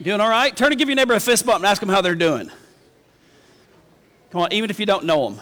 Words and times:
Doing 0.00 0.20
all 0.20 0.28
right? 0.28 0.54
Turn 0.54 0.72
and 0.72 0.78
give 0.78 0.88
your 0.88 0.96
neighbor 0.96 1.14
a 1.14 1.20
fist 1.20 1.46
bump 1.46 1.58
and 1.58 1.66
ask 1.66 1.80
them 1.80 1.88
how 1.88 2.00
they're 2.00 2.14
doing. 2.14 2.50
Come 4.30 4.42
on, 4.42 4.52
even 4.52 4.70
if 4.70 4.78
you 4.78 4.86
don't 4.86 5.04
know 5.04 5.30
them. 5.30 5.40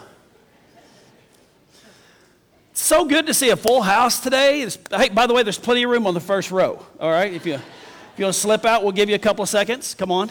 So 2.72 3.04
good 3.04 3.26
to 3.26 3.34
see 3.34 3.50
a 3.50 3.56
full 3.56 3.82
house 3.82 4.20
today. 4.20 4.68
Hey, 4.90 5.08
by 5.08 5.26
the 5.26 5.34
way, 5.34 5.42
there's 5.42 5.58
plenty 5.58 5.84
of 5.84 5.90
room 5.90 6.06
on 6.06 6.14
the 6.14 6.20
first 6.20 6.50
row. 6.50 6.84
All 7.00 7.10
right, 7.10 7.32
if 7.32 7.46
you 7.46 7.54
if 7.54 8.18
you 8.18 8.25
want 8.25 8.34
to 8.34 8.40
slip 8.40 8.64
out, 8.64 8.82
we'll 8.82 8.93
give 8.93 9.09
you 9.09 9.14
a 9.14 9.18
couple 9.18 9.43
of 9.43 9.48
seconds. 9.48 9.95
Come 9.95 10.12
on, 10.12 10.30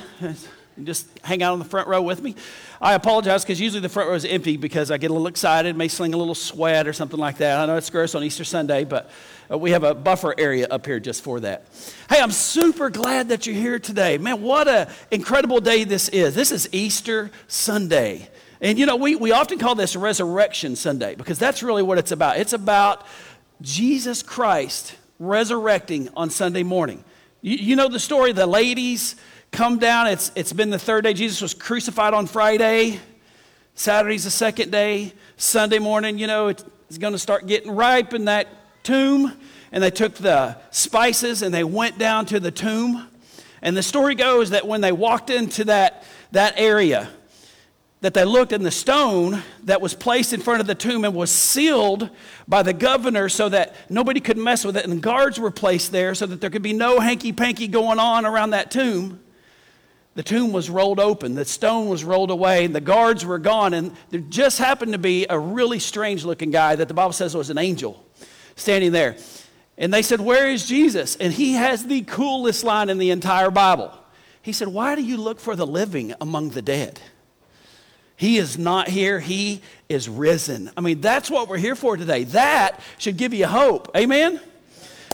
just 0.83 1.07
hang 1.23 1.43
out 1.43 1.53
on 1.53 1.59
the 1.59 1.65
front 1.65 1.87
row 1.87 2.01
with 2.01 2.21
me. 2.21 2.35
I 2.81 2.93
apologize 2.93 3.43
because 3.43 3.59
usually 3.61 3.81
the 3.81 3.89
front 3.89 4.09
row 4.09 4.15
is 4.15 4.25
empty 4.25 4.57
because 4.57 4.91
I 4.91 4.97
get 4.97 5.11
a 5.11 5.13
little 5.13 5.27
excited, 5.27 5.75
may 5.75 5.88
sling 5.88 6.13
a 6.13 6.17
little 6.17 6.35
sweat 6.35 6.88
or 6.88 6.93
something 6.93 7.19
like 7.19 7.38
that. 7.38 7.59
I 7.59 7.65
know 7.65 7.77
it's 7.77 7.89
gross 7.89 8.15
on 8.15 8.23
Easter 8.23 8.43
Sunday, 8.43 8.83
but 8.83 9.09
uh, 9.51 9.57
we 9.57 9.71
have 9.71 9.83
a 9.83 9.93
buffer 9.93 10.33
area 10.38 10.67
up 10.70 10.85
here 10.85 10.99
just 10.99 11.23
for 11.23 11.39
that. 11.41 11.65
Hey, 12.09 12.20
I'm 12.20 12.31
super 12.31 12.89
glad 12.89 13.29
that 13.29 13.45
you're 13.45 13.55
here 13.55 13.79
today. 13.79 14.17
Man, 14.17 14.41
what 14.41 14.67
an 14.67 14.88
incredible 15.12 15.59
day 15.59 15.84
this 15.84 16.09
is. 16.09 16.35
This 16.35 16.51
is 16.51 16.67
Easter 16.71 17.31
Sunday. 17.48 18.29
And 18.62 18.79
you 18.79 18.85
know, 18.85 18.95
we, 18.95 19.15
we 19.15 19.31
often 19.31 19.59
call 19.59 19.76
this 19.76 19.95
Resurrection 19.95 20.76
Sunday 20.76 21.15
because 21.15 21.37
that's 21.37 21.62
really 21.62 21.84
what 21.84 21.98
it's 21.98 22.12
about. 22.12 22.37
It's 22.37 22.53
about 22.53 23.05
Jesus 23.62 24.23
Christ 24.23 24.95
resurrecting 25.20 26.09
on 26.15 26.29
Sunday 26.29 26.63
morning. 26.63 27.03
You, 27.41 27.57
you 27.57 27.76
know 27.76 27.90
the 27.90 27.99
story, 27.99 28.31
the 28.31 28.48
ladies 28.48 29.15
come 29.53 29.77
down. 29.77 30.07
It's, 30.07 30.31
it's 30.35 30.52
been 30.52 30.71
the 30.71 30.80
third 30.80 31.05
day. 31.05 31.13
Jesus 31.13 31.41
was 31.41 31.53
crucified 31.53 32.13
on 32.13 32.25
Friday. 32.25 32.99
Saturday's 33.76 34.26
the 34.26 34.31
second 34.31 34.71
day. 34.71 35.13
Sunday 35.38 35.79
morning, 35.79 36.17
you 36.17 36.27
know, 36.27 36.48
it's 36.48 36.98
going 36.98 37.13
to 37.13 37.20
start 37.20 37.48
getting 37.48 37.71
ripe 37.71 38.13
in 38.13 38.26
that 38.26 38.48
tomb, 38.84 39.31
and 39.71 39.81
they 39.81 39.91
took 39.91 40.16
the 40.16 40.57
spices 40.71 41.41
and 41.41 41.53
they 41.53 41.63
went 41.63 41.98
down 41.98 42.26
to 42.26 42.39
the 42.39 42.52
tomb. 42.52 43.07
And 43.62 43.77
the 43.77 43.84
story 43.84 44.16
goes 44.16 44.49
that 44.49 44.67
when 44.67 44.81
they 44.81 44.91
walked 44.91 45.29
into 45.29 45.65
that, 45.65 46.04
that 46.31 46.55
area, 46.57 47.09
that 48.01 48.13
they 48.13 48.26
looked 48.26 48.51
and 48.51 48.65
the 48.65 48.71
stone 48.71 49.41
that 49.63 49.79
was 49.79 49.93
placed 49.93 50.34
in 50.34 50.41
front 50.41 50.59
of 50.59 50.68
the 50.68 50.76
tomb 50.76 51.05
and 51.05 51.15
was 51.15 51.31
sealed 51.31 52.09
by 52.48 52.62
the 52.62 52.74
governor 52.74 53.29
so 53.29 53.48
that 53.48 53.76
nobody 53.90 54.20
could 54.20 54.37
mess 54.37 54.65
with 54.65 54.76
it 54.76 54.85
and 54.85 55.01
guards 55.01 55.40
were 55.40 55.51
placed 55.51 55.93
there 55.93 56.13
so 56.13 56.26
that 56.26 56.41
there 56.41 56.49
could 56.49 56.62
be 56.62 56.74
no 56.74 56.99
hanky-panky 56.99 57.70
going 57.70 57.99
on 57.99 58.26
around 58.26 58.49
that 58.49 58.70
tomb 58.70 59.21
the 60.15 60.23
tomb 60.23 60.51
was 60.51 60.69
rolled 60.69 60.99
open 60.99 61.35
the 61.35 61.45
stone 61.45 61.87
was 61.87 62.03
rolled 62.03 62.31
away 62.31 62.65
and 62.65 62.75
the 62.75 62.81
guards 62.81 63.25
were 63.25 63.39
gone 63.39 63.73
and 63.73 63.95
there 64.09 64.19
just 64.19 64.59
happened 64.59 64.94
to 64.94 65.00
be 65.00 65.25
a 65.29 65.38
really 65.38 65.79
strange 65.79 66.23
looking 66.23 66.51
guy 66.51 66.75
that 66.75 66.88
the 66.88 66.94
bible 66.94 67.13
says 67.13 67.35
was 67.35 67.50
an 67.50 67.57
angel 67.57 68.03
standing 68.56 68.91
there. 68.91 69.17
And 69.78 69.94
they 69.94 70.01
said, 70.01 70.22
Where 70.22 70.50
is 70.50 70.67
Jesus? 70.67 71.16
And 71.16 71.34
he 71.34 71.53
has 71.53 71.85
the 71.85 72.01
coolest 72.01 72.63
line 72.63 72.89
in 72.89 72.97
the 72.97 73.11
entire 73.11 73.51
Bible. 73.51 73.91
He 74.41 74.53
said, 74.53 74.67
Why 74.67 74.95
do 74.95 75.03
you 75.03 75.17
look 75.17 75.39
for 75.39 75.56
the 75.56 75.67
living 75.67 76.13
among 76.22 76.50
the 76.50 76.61
dead? 76.61 77.00
He 78.16 78.38
is 78.38 78.57
not 78.57 78.88
here, 78.88 79.19
he 79.19 79.61
is 79.89 80.07
risen. 80.07 80.72
I 80.78 80.81
mean, 80.81 81.01
that's 81.01 81.31
what 81.31 81.50
we're 81.50 81.57
here 81.57 81.75
for 81.75 81.97
today. 81.97 82.25
That 82.25 82.79
should 82.97 83.17
give 83.17 83.34
you 83.34 83.47
hope. 83.47 83.89
Amen? 83.97 84.39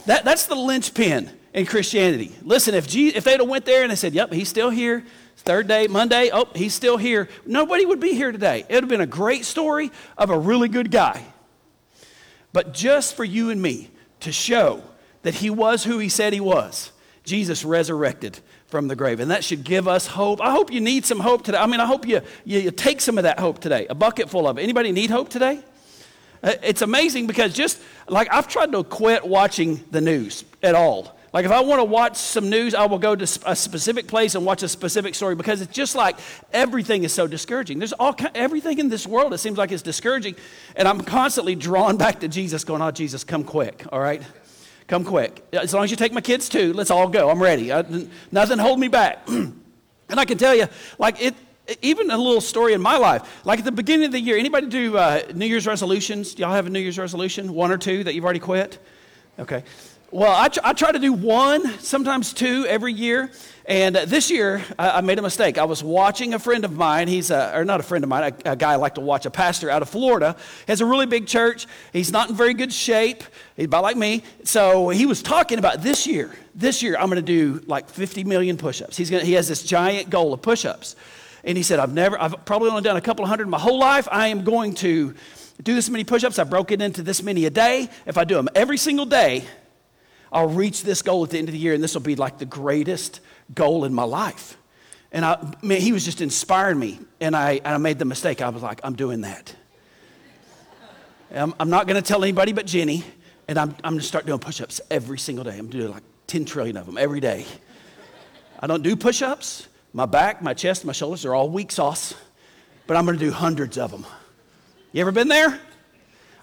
That, 0.06 0.24
that's 0.24 0.46
the 0.46 0.54
linchpin 0.54 1.30
in 1.52 1.66
Christianity. 1.66 2.34
Listen, 2.42 2.74
if, 2.74 2.86
Jesus, 2.86 3.16
if 3.16 3.24
they'd 3.24 3.40
have 3.40 3.48
went 3.48 3.64
there 3.64 3.82
and 3.82 3.90
they 3.90 3.96
said, 3.96 4.14
Yep, 4.14 4.32
he's 4.32 4.48
still 4.48 4.70
here. 4.70 5.04
Third 5.36 5.68
day, 5.68 5.86
Monday, 5.86 6.30
oh, 6.32 6.48
he's 6.54 6.74
still 6.74 6.98
here. 6.98 7.28
Nobody 7.46 7.86
would 7.86 8.00
be 8.00 8.14
here 8.14 8.30
today. 8.30 8.64
It 8.68 8.74
would 8.74 8.84
have 8.84 8.90
been 8.90 9.00
a 9.00 9.06
great 9.06 9.46
story 9.46 9.90
of 10.18 10.28
a 10.28 10.38
really 10.38 10.68
good 10.68 10.90
guy 10.90 11.24
but 12.52 12.72
just 12.72 13.14
for 13.14 13.24
you 13.24 13.50
and 13.50 13.60
me 13.60 13.90
to 14.20 14.32
show 14.32 14.82
that 15.22 15.34
he 15.34 15.50
was 15.50 15.84
who 15.84 15.98
he 15.98 16.08
said 16.08 16.32
he 16.32 16.40
was. 16.40 16.92
Jesus 17.24 17.64
resurrected 17.64 18.38
from 18.66 18.88
the 18.88 18.96
grave. 18.96 19.20
And 19.20 19.30
that 19.30 19.44
should 19.44 19.64
give 19.64 19.86
us 19.86 20.06
hope. 20.06 20.40
I 20.40 20.50
hope 20.50 20.72
you 20.72 20.80
need 20.80 21.04
some 21.04 21.20
hope 21.20 21.44
today. 21.44 21.58
I 21.58 21.66
mean, 21.66 21.80
I 21.80 21.86
hope 21.86 22.06
you, 22.06 22.20
you, 22.44 22.60
you 22.60 22.70
take 22.70 23.00
some 23.00 23.18
of 23.18 23.24
that 23.24 23.38
hope 23.38 23.60
today, 23.60 23.86
a 23.88 23.94
bucket 23.94 24.30
full 24.30 24.48
of 24.48 24.58
it. 24.58 24.62
Anybody 24.62 24.92
need 24.92 25.10
hope 25.10 25.28
today? 25.28 25.60
Uh, 26.42 26.54
it's 26.62 26.82
amazing 26.82 27.26
because 27.26 27.52
just 27.52 27.80
like 28.08 28.32
I've 28.32 28.48
tried 28.48 28.72
to 28.72 28.82
quit 28.82 29.26
watching 29.26 29.84
the 29.90 30.00
news 30.00 30.44
at 30.62 30.74
all. 30.74 31.16
Like 31.32 31.44
if 31.44 31.52
I 31.52 31.60
want 31.60 31.78
to 31.78 31.84
watch 31.84 32.16
some 32.16 32.50
news, 32.50 32.74
I 32.74 32.86
will 32.86 32.98
go 32.98 33.14
to 33.14 33.24
a 33.46 33.54
specific 33.54 34.08
place 34.08 34.34
and 34.34 34.44
watch 34.44 34.62
a 34.62 34.68
specific 34.68 35.14
story 35.14 35.36
because 35.36 35.60
it's 35.60 35.72
just 35.72 35.94
like 35.94 36.18
everything 36.52 37.04
is 37.04 37.12
so 37.12 37.26
discouraging. 37.28 37.78
There's 37.78 37.92
all 37.92 38.16
everything 38.34 38.78
in 38.78 38.88
this 38.88 39.06
world 39.06 39.32
it 39.32 39.38
seems 39.38 39.56
like 39.56 39.70
it's 39.70 39.82
discouraging, 39.82 40.34
and 40.74 40.88
I'm 40.88 41.00
constantly 41.00 41.54
drawn 41.54 41.96
back 41.96 42.20
to 42.20 42.28
Jesus, 42.28 42.64
going, 42.64 42.82
"Oh 42.82 42.90
Jesus, 42.90 43.22
come 43.22 43.44
quick, 43.44 43.84
all 43.92 44.00
right." 44.00 44.22
Come 44.88 45.04
quick. 45.04 45.44
As 45.52 45.72
long 45.72 45.84
as 45.84 45.92
you 45.92 45.96
take 45.96 46.12
my 46.12 46.20
kids 46.20 46.48
too, 46.48 46.72
let's 46.72 46.90
all 46.90 47.06
go. 47.06 47.30
I'm 47.30 47.40
ready. 47.40 47.72
I, 47.72 47.84
nothing 48.32 48.58
hold 48.58 48.80
me 48.80 48.88
back. 48.88 49.20
and 49.28 49.54
I 50.08 50.24
can 50.24 50.36
tell 50.36 50.52
you, 50.52 50.66
like 50.98 51.22
it, 51.22 51.36
even 51.80 52.10
a 52.10 52.18
little 52.18 52.40
story 52.40 52.72
in 52.72 52.80
my 52.80 52.96
life. 52.96 53.44
Like 53.44 53.60
at 53.60 53.64
the 53.64 53.70
beginning 53.70 54.06
of 54.06 54.12
the 54.12 54.18
year, 54.18 54.36
anybody 54.36 54.66
do 54.66 54.96
uh, 54.96 55.22
New 55.32 55.46
Year's 55.46 55.64
resolutions? 55.64 56.34
Do 56.34 56.42
y'all 56.42 56.52
have 56.52 56.66
a 56.66 56.70
New 56.70 56.80
Year's 56.80 56.98
resolution? 56.98 57.54
One 57.54 57.70
or 57.70 57.78
two 57.78 58.02
that 58.02 58.14
you've 58.14 58.24
already 58.24 58.40
quit? 58.40 58.80
Okay. 59.38 59.62
Well, 60.12 60.32
I, 60.32 60.48
I, 60.64 60.72
try 60.72 60.90
to 60.90 60.98
do 60.98 61.12
one, 61.12 61.78
sometimes 61.78 62.32
two 62.32 62.66
every 62.66 62.92
year. 62.92 63.30
And 63.64 63.96
uh, 63.96 64.06
this 64.06 64.28
year, 64.28 64.60
I, 64.76 64.90
I, 64.90 65.00
made 65.02 65.20
a 65.20 65.22
mistake. 65.22 65.56
I 65.56 65.62
was 65.62 65.84
watching 65.84 66.34
a 66.34 66.40
friend 66.40 66.64
of 66.64 66.72
mine. 66.72 67.06
He's 67.06 67.30
a, 67.30 67.56
or 67.56 67.64
not 67.64 67.78
a 67.78 67.84
friend 67.84 68.02
of 68.02 68.10
mine, 68.10 68.34
a, 68.44 68.50
a, 68.50 68.56
guy 68.56 68.72
I 68.72 68.74
like 68.74 68.96
to 68.96 69.00
watch, 69.00 69.24
a 69.24 69.30
pastor 69.30 69.70
out 69.70 69.82
of 69.82 69.88
Florida. 69.88 70.34
He 70.66 70.72
has 70.72 70.80
a 70.80 70.84
really 70.84 71.06
big 71.06 71.28
church. 71.28 71.68
He's 71.92 72.10
not 72.10 72.28
in 72.28 72.34
very 72.34 72.54
good 72.54 72.72
shape. 72.72 73.22
He's 73.56 73.66
about 73.66 73.84
like 73.84 73.96
me. 73.96 74.24
So 74.42 74.88
he 74.88 75.06
was 75.06 75.22
talking 75.22 75.60
about 75.60 75.80
this 75.80 76.08
year. 76.08 76.34
This 76.56 76.82
year, 76.82 76.96
I'm 76.98 77.06
going 77.06 77.16
to 77.16 77.22
do 77.22 77.62
like 77.68 77.88
50 77.88 78.24
million 78.24 78.56
push-ups. 78.56 78.96
He's 78.96 79.10
gonna, 79.10 79.22
he 79.22 79.34
has 79.34 79.46
this 79.46 79.62
giant 79.62 80.10
goal 80.10 80.32
of 80.34 80.42
push-ups. 80.42 80.96
And 81.44 81.56
he 81.56 81.62
said, 81.62 81.78
I've 81.78 81.94
never, 81.94 82.20
I've 82.20 82.44
probably 82.44 82.70
only 82.70 82.82
done 82.82 82.96
a 82.96 83.00
couple 83.00 83.24
hundred 83.26 83.44
in 83.44 83.50
my 83.50 83.60
whole 83.60 83.78
life. 83.78 84.08
I 84.10 84.26
am 84.26 84.42
going 84.42 84.74
to 84.76 85.14
do 85.62 85.74
this 85.76 85.88
many 85.88 86.02
push-ups. 86.02 86.40
I 86.40 86.44
broke 86.44 86.72
it 86.72 86.82
into 86.82 87.04
this 87.04 87.22
many 87.22 87.44
a 87.44 87.50
day. 87.50 87.88
If 88.06 88.18
I 88.18 88.24
do 88.24 88.34
them 88.34 88.48
every 88.56 88.76
single 88.76 89.06
day, 89.06 89.44
I'll 90.32 90.48
reach 90.48 90.82
this 90.82 91.02
goal 91.02 91.24
at 91.24 91.30
the 91.30 91.38
end 91.38 91.48
of 91.48 91.52
the 91.52 91.58
year, 91.58 91.74
and 91.74 91.82
this 91.82 91.94
will 91.94 92.02
be 92.02 92.16
like 92.16 92.38
the 92.38 92.46
greatest 92.46 93.20
goal 93.54 93.84
in 93.84 93.92
my 93.92 94.04
life. 94.04 94.56
And 95.12 95.24
I, 95.24 95.54
man, 95.60 95.80
he 95.80 95.92
was 95.92 96.04
just 96.04 96.20
inspiring 96.20 96.78
me, 96.78 97.00
and 97.20 97.34
I, 97.34 97.54
and 97.54 97.66
I 97.66 97.78
made 97.78 97.98
the 97.98 98.04
mistake. 98.04 98.40
I 98.40 98.48
was 98.48 98.62
like, 98.62 98.80
I'm 98.84 98.94
doing 98.94 99.22
that. 99.22 99.54
I'm, 101.34 101.54
I'm 101.58 101.70
not 101.70 101.86
going 101.86 102.00
to 102.00 102.06
tell 102.06 102.22
anybody 102.22 102.52
but 102.52 102.66
Jenny, 102.66 103.04
and 103.48 103.58
I'm, 103.58 103.70
I'm 103.82 103.94
going 103.94 104.00
to 104.00 104.06
start 104.06 104.26
doing 104.26 104.38
push 104.38 104.60
ups 104.60 104.80
every 104.90 105.18
single 105.18 105.44
day. 105.44 105.58
I'm 105.58 105.68
doing 105.68 105.90
like 105.90 106.04
10 106.28 106.44
trillion 106.44 106.76
of 106.76 106.86
them 106.86 106.96
every 106.96 107.20
day. 107.20 107.44
I 108.60 108.68
don't 108.68 108.82
do 108.82 108.94
push 108.94 109.22
ups. 109.22 109.66
My 109.92 110.06
back, 110.06 110.42
my 110.42 110.54
chest, 110.54 110.84
my 110.84 110.92
shoulders 110.92 111.24
are 111.24 111.34
all 111.34 111.48
weak 111.48 111.72
sauce, 111.72 112.14
but 112.86 112.96
I'm 112.96 113.04
going 113.04 113.18
to 113.18 113.24
do 113.24 113.32
hundreds 113.32 113.78
of 113.78 113.90
them. 113.90 114.06
You 114.92 115.00
ever 115.00 115.10
been 115.10 115.28
there? 115.28 115.58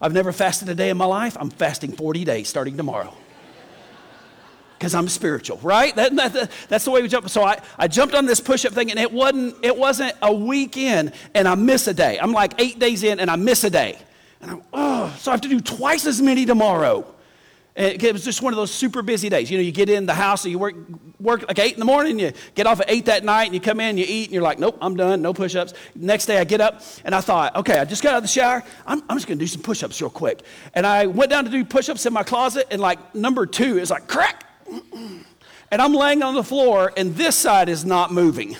I've 0.01 0.13
never 0.13 0.33
fasted 0.33 0.67
a 0.67 0.75
day 0.75 0.89
in 0.89 0.97
my 0.97 1.05
life. 1.05 1.37
I'm 1.39 1.49
fasting 1.49 1.93
40 1.93 2.25
days 2.25 2.49
starting 2.49 2.75
tomorrow 2.75 3.13
because 4.77 4.93
I'm 4.93 5.07
spiritual, 5.07 5.59
right? 5.63 5.95
That, 5.95 6.15
that, 6.15 6.51
that's 6.69 6.85
the 6.85 6.91
way 6.91 7.01
we 7.01 7.07
jump. 7.07 7.29
So 7.29 7.43
I, 7.43 7.59
I 7.77 7.87
jumped 7.87 8.13
on 8.13 8.25
this 8.25 8.39
push-up 8.39 8.73
thing, 8.73 8.91
and 8.91 8.99
it 8.99 9.11
wasn't, 9.11 9.55
it 9.63 9.75
wasn't 9.75 10.15
a 10.21 10.33
week 10.33 10.77
in, 10.77 11.11
and 11.33 11.47
I 11.47 11.55
miss 11.55 11.87
a 11.87 11.93
day. 11.93 12.19
I'm 12.19 12.31
like 12.31 12.53
eight 12.59 12.79
days 12.79 13.03
in, 13.03 13.19
and 13.19 13.29
I 13.29 13.35
miss 13.35 13.63
a 13.63 13.69
day. 13.69 13.97
And 14.41 14.51
I'm, 14.51 14.61
oh, 14.73 15.15
so 15.19 15.31
I 15.31 15.33
have 15.33 15.41
to 15.41 15.49
do 15.49 15.59
twice 15.59 16.05
as 16.05 16.21
many 16.21 16.45
tomorrow. 16.45 17.05
And 17.75 18.03
it 18.03 18.11
was 18.11 18.25
just 18.25 18.41
one 18.41 18.53
of 18.53 18.57
those 18.57 18.71
super 18.71 19.03
busy 19.03 19.29
days. 19.29 19.51
You 19.51 19.57
know, 19.59 19.63
you 19.63 19.71
get 19.71 19.89
in 19.89 20.05
the 20.05 20.13
house, 20.13 20.43
and 20.45 20.51
you 20.51 20.57
work, 20.57 20.75
work 21.19 21.47
like 21.47 21.59
8 21.59 21.73
in 21.73 21.79
the 21.79 21.85
morning, 21.85 22.19
you 22.19 22.33
get 22.55 22.67
off 22.67 22.79
at 22.79 22.89
8 22.89 23.05
that 23.05 23.23
night, 23.23 23.45
and 23.45 23.53
you 23.53 23.61
come 23.61 23.79
in, 23.79 23.97
you 23.97 24.05
eat, 24.07 24.25
and 24.25 24.33
you're 24.33 24.43
like, 24.43 24.59
nope, 24.59 24.77
I'm 24.81 24.95
done, 24.95 25.21
no 25.21 25.33
push 25.33 25.55
ups. 25.55 25.73
Next 25.95 26.27
day 26.27 26.39
I 26.39 26.43
get 26.43 26.61
up, 26.61 26.81
and 27.03 27.15
I 27.15 27.21
thought, 27.21 27.55
okay, 27.55 27.79
I 27.79 27.85
just 27.85 28.03
got 28.03 28.13
out 28.13 28.17
of 28.17 28.23
the 28.23 28.29
shower, 28.29 28.63
I'm, 28.85 29.03
I'm 29.09 29.17
just 29.17 29.27
gonna 29.27 29.39
do 29.39 29.47
some 29.47 29.61
push 29.61 29.83
ups 29.83 30.01
real 30.01 30.09
quick. 30.09 30.41
And 30.73 30.85
I 30.85 31.07
went 31.07 31.31
down 31.31 31.45
to 31.45 31.51
do 31.51 31.63
push 31.65 31.89
ups 31.89 32.05
in 32.05 32.13
my 32.13 32.23
closet, 32.23 32.67
and 32.71 32.81
like 32.81 33.15
number 33.15 33.45
two 33.45 33.77
is 33.77 33.91
like, 33.91 34.07
crack, 34.07 34.46
and 35.71 35.81
I'm 35.81 35.93
laying 35.93 36.23
on 36.23 36.35
the 36.35 36.43
floor, 36.43 36.93
and 36.97 37.15
this 37.15 37.35
side 37.35 37.69
is 37.69 37.85
not 37.85 38.11
moving. 38.11 38.57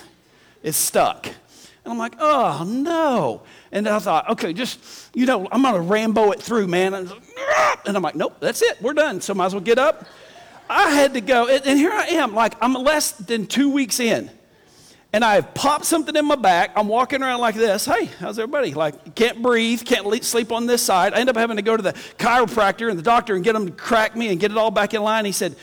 It's 0.64 0.78
stuck. 0.78 1.28
And 1.28 1.94
I'm 1.94 1.98
like, 1.98 2.16
oh 2.20 2.64
no. 2.68 3.42
And 3.72 3.88
I 3.88 4.00
thought, 4.00 4.30
okay, 4.30 4.54
just, 4.54 5.10
you 5.14 5.26
know, 5.26 5.48
I'm 5.52 5.62
gonna 5.62 5.82
Rambo 5.82 6.32
it 6.32 6.42
through, 6.42 6.68
man. 6.68 6.94
And 6.94 7.12
I'm 7.86 8.02
like, 8.02 8.16
nope, 8.16 8.38
that's 8.40 8.62
it, 8.62 8.82
we're 8.82 8.94
done. 8.94 9.22
So 9.22 9.34
might 9.34 9.48
as 9.48 9.54
well 9.54 9.64
get 9.64 9.80
up. 9.80 10.06
I 10.70 10.90
had 10.90 11.14
to 11.14 11.22
go, 11.22 11.48
and 11.48 11.80
here 11.80 11.92
I 11.92 12.08
am, 12.08 12.34
like 12.34 12.56
I'm 12.62 12.74
less 12.74 13.12
than 13.12 13.48
two 13.48 13.70
weeks 13.70 14.00
in. 14.00 14.30
And 15.14 15.24
I've 15.24 15.54
popped 15.54 15.86
something 15.86 16.14
in 16.14 16.26
my 16.26 16.36
back. 16.36 16.72
I'm 16.76 16.90
walking 16.90 17.24
around 17.24 17.40
like 17.40 17.56
this. 17.56 17.86
Hey, 17.86 18.06
how's 18.20 18.38
everybody? 18.38 18.74
Like, 18.74 19.16
can't 19.16 19.42
breathe, 19.42 19.86
can't 19.86 20.24
sleep 20.24 20.52
on 20.52 20.66
this 20.66 20.82
side. 20.82 21.14
I 21.14 21.20
end 21.22 21.30
up 21.30 21.38
having 21.38 21.56
to 21.56 21.62
go 21.62 21.78
to 21.78 21.82
the 21.82 21.94
chiropractor 21.94 22.90
and 22.90 23.00
the 23.00 23.04
doctor 23.04 23.34
and 23.34 23.44
get 23.44 23.56
him 23.56 23.68
to 23.68 23.72
crack 23.72 24.18
me 24.18 24.28
and 24.28 24.40
get 24.40 24.52
it 24.52 24.58
all 24.58 24.70
back 24.70 24.94
in 24.94 25.02
line. 25.02 25.24
He 25.24 25.32
said, 25.32 25.56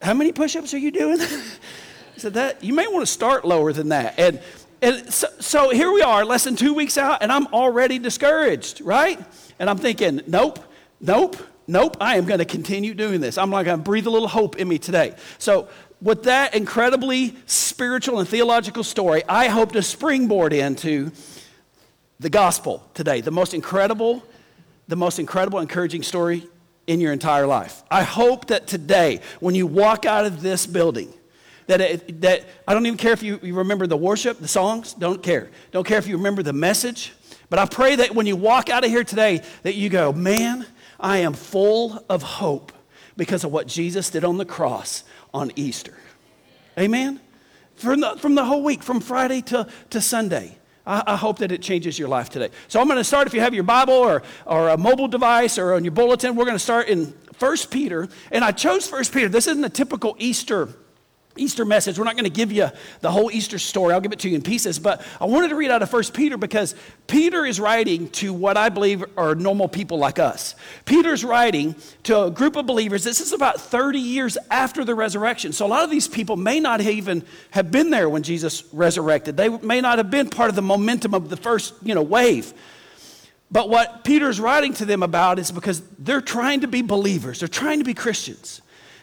how 0.00 0.14
many 0.14 0.32
push 0.32 0.56
ups 0.56 0.72
are 0.74 0.78
you 0.78 0.90
doing? 0.90 1.20
I 1.20 2.18
said, 2.18 2.34
that, 2.34 2.64
You 2.64 2.74
may 2.74 2.86
want 2.86 3.06
to 3.06 3.12
start 3.12 3.44
lower 3.44 3.72
than 3.72 3.90
that. 3.90 4.18
And, 4.18 4.40
and 4.82 5.12
so, 5.12 5.28
so 5.40 5.70
here 5.70 5.92
we 5.92 6.02
are, 6.02 6.24
less 6.24 6.44
than 6.44 6.56
two 6.56 6.74
weeks 6.74 6.96
out, 6.96 7.22
and 7.22 7.30
I'm 7.30 7.46
already 7.48 7.98
discouraged, 7.98 8.80
right? 8.80 9.18
And 9.58 9.68
I'm 9.68 9.78
thinking, 9.78 10.22
Nope, 10.26 10.58
nope, 11.00 11.36
nope, 11.66 11.96
I 12.00 12.16
am 12.16 12.24
going 12.24 12.38
to 12.38 12.44
continue 12.44 12.94
doing 12.94 13.20
this. 13.20 13.38
I'm 13.38 13.50
like, 13.50 13.66
going 13.66 13.78
to 13.78 13.84
breathe 13.84 14.06
a 14.06 14.10
little 14.10 14.28
hope 14.28 14.56
in 14.56 14.68
me 14.68 14.78
today. 14.78 15.14
So 15.38 15.68
with 16.00 16.24
that 16.24 16.54
incredibly 16.54 17.36
spiritual 17.46 18.20
and 18.20 18.28
theological 18.28 18.84
story, 18.84 19.22
I 19.28 19.48
hope 19.48 19.72
to 19.72 19.82
springboard 19.82 20.52
into 20.52 21.12
the 22.18 22.30
gospel 22.30 22.86
today, 22.94 23.20
the 23.20 23.30
most 23.30 23.54
incredible, 23.54 24.22
the 24.88 24.96
most 24.96 25.18
incredible, 25.18 25.58
encouraging 25.58 26.02
story 26.02 26.46
in 26.90 27.00
your 27.00 27.12
entire 27.12 27.46
life. 27.46 27.84
I 27.88 28.02
hope 28.02 28.48
that 28.48 28.66
today, 28.66 29.20
when 29.38 29.54
you 29.54 29.64
walk 29.64 30.06
out 30.06 30.26
of 30.26 30.42
this 30.42 30.66
building, 30.66 31.14
that, 31.68 31.80
it, 31.80 32.20
that 32.22 32.44
I 32.66 32.74
don't 32.74 32.84
even 32.84 32.98
care 32.98 33.12
if 33.12 33.22
you, 33.22 33.38
you 33.44 33.54
remember 33.54 33.86
the 33.86 33.96
worship, 33.96 34.40
the 34.40 34.48
songs, 34.48 34.92
don't 34.94 35.22
care. 35.22 35.50
Don't 35.70 35.86
care 35.86 35.98
if 35.98 36.08
you 36.08 36.16
remember 36.16 36.42
the 36.42 36.52
message. 36.52 37.12
But 37.48 37.60
I 37.60 37.66
pray 37.66 37.94
that 37.94 38.12
when 38.12 38.26
you 38.26 38.34
walk 38.34 38.70
out 38.70 38.82
of 38.82 38.90
here 38.90 39.04
today, 39.04 39.40
that 39.62 39.76
you 39.76 39.88
go, 39.88 40.12
man, 40.12 40.66
I 40.98 41.18
am 41.18 41.32
full 41.32 42.04
of 42.08 42.24
hope 42.24 42.72
because 43.16 43.44
of 43.44 43.52
what 43.52 43.68
Jesus 43.68 44.10
did 44.10 44.24
on 44.24 44.36
the 44.36 44.44
cross 44.44 45.04
on 45.32 45.52
Easter. 45.54 45.96
Amen? 46.76 47.20
From 47.76 48.00
the, 48.00 48.16
from 48.16 48.34
the 48.34 48.44
whole 48.44 48.64
week, 48.64 48.82
from 48.82 48.98
Friday 48.98 49.42
to, 49.42 49.68
to 49.90 50.00
Sunday. 50.00 50.58
I, 50.86 51.02
I 51.06 51.16
hope 51.16 51.38
that 51.38 51.52
it 51.52 51.62
changes 51.62 51.98
your 51.98 52.08
life 52.08 52.30
today. 52.30 52.50
So 52.68 52.80
I'm 52.80 52.86
going 52.86 52.98
to 52.98 53.04
start, 53.04 53.26
if 53.26 53.34
you 53.34 53.40
have 53.40 53.54
your 53.54 53.64
Bible 53.64 53.94
or, 53.94 54.22
or 54.46 54.68
a 54.68 54.76
mobile 54.76 55.08
device 55.08 55.58
or 55.58 55.74
on 55.74 55.84
your 55.84 55.92
bulletin, 55.92 56.36
we're 56.36 56.44
going 56.44 56.56
to 56.56 56.58
start 56.58 56.88
in 56.88 57.14
1 57.38 57.56
Peter. 57.70 58.08
And 58.30 58.44
I 58.44 58.52
chose 58.52 58.90
1 58.90 59.04
Peter. 59.06 59.28
This 59.28 59.46
isn't 59.46 59.64
a 59.64 59.70
typical 59.70 60.16
Easter 60.18 60.68
Easter 61.36 61.64
message. 61.64 61.98
We're 61.98 62.04
not 62.04 62.16
going 62.16 62.24
to 62.24 62.30
give 62.30 62.50
you 62.50 62.68
the 63.00 63.10
whole 63.10 63.30
Easter 63.30 63.58
story. 63.58 63.94
I'll 63.94 64.00
give 64.00 64.12
it 64.12 64.18
to 64.20 64.28
you 64.28 64.34
in 64.34 64.42
pieces. 64.42 64.78
But 64.78 65.04
I 65.20 65.26
wanted 65.26 65.48
to 65.48 65.54
read 65.54 65.70
out 65.70 65.80
of 65.80 65.92
1 65.92 66.02
Peter 66.12 66.36
because 66.36 66.74
Peter 67.06 67.44
is 67.46 67.60
writing 67.60 68.08
to 68.10 68.32
what 68.32 68.56
I 68.56 68.68
believe 68.68 69.04
are 69.16 69.34
normal 69.34 69.68
people 69.68 69.98
like 69.98 70.18
us. 70.18 70.56
Peter's 70.84 71.24
writing 71.24 71.76
to 72.02 72.24
a 72.24 72.30
group 72.30 72.56
of 72.56 72.66
believers. 72.66 73.04
This 73.04 73.20
is 73.20 73.32
about 73.32 73.60
30 73.60 74.00
years 74.00 74.36
after 74.50 74.84
the 74.84 74.94
resurrection. 74.94 75.52
So 75.52 75.66
a 75.66 75.68
lot 75.68 75.84
of 75.84 75.90
these 75.90 76.08
people 76.08 76.36
may 76.36 76.58
not 76.58 76.80
even 76.80 77.24
have 77.52 77.70
been 77.70 77.90
there 77.90 78.08
when 78.08 78.24
Jesus 78.24 78.64
resurrected. 78.72 79.36
They 79.36 79.48
may 79.48 79.80
not 79.80 79.98
have 79.98 80.10
been 80.10 80.30
part 80.30 80.50
of 80.50 80.56
the 80.56 80.62
momentum 80.62 81.14
of 81.14 81.28
the 81.28 81.36
first, 81.36 81.74
you 81.82 81.94
know, 81.94 82.02
wave. 82.02 82.52
But 83.52 83.68
what 83.68 84.04
Peter's 84.04 84.40
writing 84.40 84.74
to 84.74 84.84
them 84.84 85.02
about 85.02 85.38
is 85.38 85.50
because 85.50 85.82
they're 85.98 86.20
trying 86.20 86.60
to 86.60 86.68
be 86.68 86.82
believers. 86.82 87.40
They're 87.40 87.48
trying 87.48 87.78
to 87.78 87.84
be 87.84 87.94
Christians. 87.94 88.62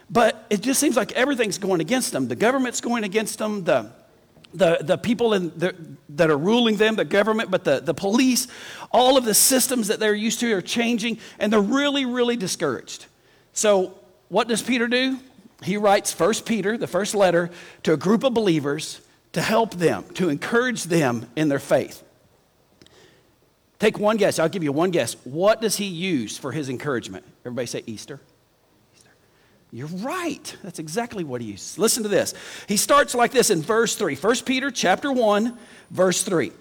But 0.09 0.45
it 0.49 0.61
just 0.61 0.79
seems 0.79 0.95
like 0.95 1.11
everything's 1.13 1.57
going 1.57 1.81
against 1.81 2.11
them. 2.11 2.27
The 2.27 2.35
government's 2.35 2.79
going 2.79 3.03
against 3.03 3.39
them, 3.39 3.63
the, 3.65 3.91
the, 4.53 4.77
the 4.81 4.97
people 4.97 5.33
in 5.33 5.49
the, 5.57 5.75
that 6.09 6.29
are 6.29 6.37
ruling 6.37 6.77
them, 6.77 6.95
the 6.95 7.05
government, 7.05 7.51
but 7.51 7.63
the, 7.63 7.81
the 7.81 7.93
police, 7.93 8.47
all 8.91 9.17
of 9.17 9.25
the 9.25 9.33
systems 9.33 9.87
that 9.89 9.99
they're 9.99 10.15
used 10.15 10.39
to 10.39 10.53
are 10.53 10.61
changing, 10.61 11.19
and 11.39 11.51
they're 11.51 11.59
really, 11.59 12.05
really 12.05 12.37
discouraged. 12.37 13.05
So, 13.53 13.97
what 14.29 14.47
does 14.47 14.61
Peter 14.61 14.87
do? 14.87 15.19
He 15.63 15.77
writes 15.77 16.13
First 16.13 16.45
Peter, 16.45 16.77
the 16.77 16.87
first 16.87 17.15
letter, 17.15 17.49
to 17.83 17.93
a 17.93 17.97
group 17.97 18.23
of 18.23 18.33
believers 18.33 19.01
to 19.33 19.41
help 19.41 19.75
them, 19.75 20.03
to 20.15 20.29
encourage 20.29 20.83
them 20.83 21.29
in 21.35 21.49
their 21.49 21.59
faith. 21.59 22.03
Take 23.79 23.99
one 23.99 24.17
guess. 24.17 24.39
I'll 24.39 24.49
give 24.49 24.63
you 24.63 24.71
one 24.71 24.91
guess. 24.91 25.13
What 25.23 25.61
does 25.61 25.77
he 25.77 25.85
use 25.85 26.37
for 26.37 26.51
his 26.51 26.69
encouragement? 26.69 27.25
Everybody 27.45 27.67
say 27.67 27.83
Easter. 27.85 28.19
You're 29.71 29.87
right. 29.87 30.55
That's 30.63 30.79
exactly 30.79 31.23
what 31.23 31.41
he 31.41 31.47
uses. 31.47 31.77
Listen 31.77 32.03
to 32.03 32.09
this. 32.09 32.33
He 32.67 32.77
starts 32.77 33.13
like 33.13 33.31
this 33.31 33.49
in 33.49 33.61
verse 33.61 33.95
3. 33.95 34.15
1 34.15 34.35
Peter 34.45 34.71
chapter 34.71 35.11
1, 35.11 35.57
verse 35.91 36.23
3. 36.23 36.51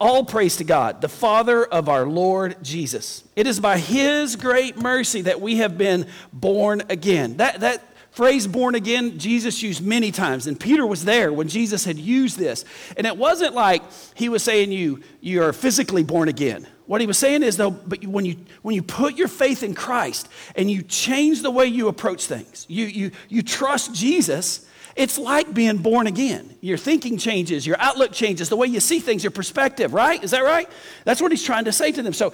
All 0.00 0.24
praise 0.24 0.56
to 0.56 0.64
God, 0.64 1.00
the 1.00 1.08
Father 1.08 1.64
of 1.64 1.88
our 1.88 2.04
Lord 2.04 2.56
Jesus. 2.62 3.24
It 3.36 3.46
is 3.46 3.60
by 3.60 3.78
his 3.78 4.36
great 4.36 4.76
mercy 4.76 5.22
that 5.22 5.40
we 5.40 5.56
have 5.56 5.78
been 5.78 6.06
born 6.32 6.82
again. 6.88 7.36
That, 7.38 7.60
that 7.60 7.87
phrase 8.18 8.48
born 8.48 8.74
again, 8.74 9.16
Jesus 9.16 9.62
used 9.62 9.80
many 9.80 10.10
times. 10.10 10.48
And 10.48 10.58
Peter 10.58 10.84
was 10.84 11.04
there 11.04 11.32
when 11.32 11.46
Jesus 11.46 11.84
had 11.84 11.96
used 11.96 12.36
this. 12.36 12.64
And 12.96 13.06
it 13.06 13.16
wasn't 13.16 13.54
like 13.54 13.80
he 14.14 14.28
was 14.28 14.42
saying 14.42 14.72
you, 14.72 15.04
you 15.20 15.40
are 15.44 15.52
physically 15.52 16.02
born 16.02 16.28
again. 16.28 16.66
What 16.86 17.00
he 17.00 17.06
was 17.06 17.16
saying 17.16 17.44
is, 17.44 17.56
though, 17.56 17.70
but 17.70 18.04
when 18.04 18.24
you, 18.24 18.34
when 18.62 18.74
you 18.74 18.82
put 18.82 19.14
your 19.14 19.28
faith 19.28 19.62
in 19.62 19.72
Christ 19.72 20.28
and 20.56 20.68
you 20.68 20.82
change 20.82 21.42
the 21.42 21.50
way 21.52 21.66
you 21.66 21.86
approach 21.86 22.24
things, 22.24 22.66
you, 22.68 22.86
you, 22.86 23.12
you 23.28 23.42
trust 23.42 23.94
Jesus, 23.94 24.66
it's 24.96 25.16
like 25.16 25.54
being 25.54 25.76
born 25.76 26.08
again. 26.08 26.56
Your 26.60 26.76
thinking 26.76 27.18
changes, 27.18 27.68
your 27.68 27.76
outlook 27.78 28.10
changes, 28.10 28.48
the 28.48 28.56
way 28.56 28.66
you 28.66 28.80
see 28.80 28.98
things, 28.98 29.22
your 29.22 29.30
perspective, 29.30 29.94
right? 29.94 30.20
Is 30.24 30.32
that 30.32 30.42
right? 30.42 30.68
That's 31.04 31.22
what 31.22 31.30
he's 31.30 31.44
trying 31.44 31.66
to 31.66 31.72
say 31.72 31.92
to 31.92 32.02
them. 32.02 32.12
So 32.12 32.32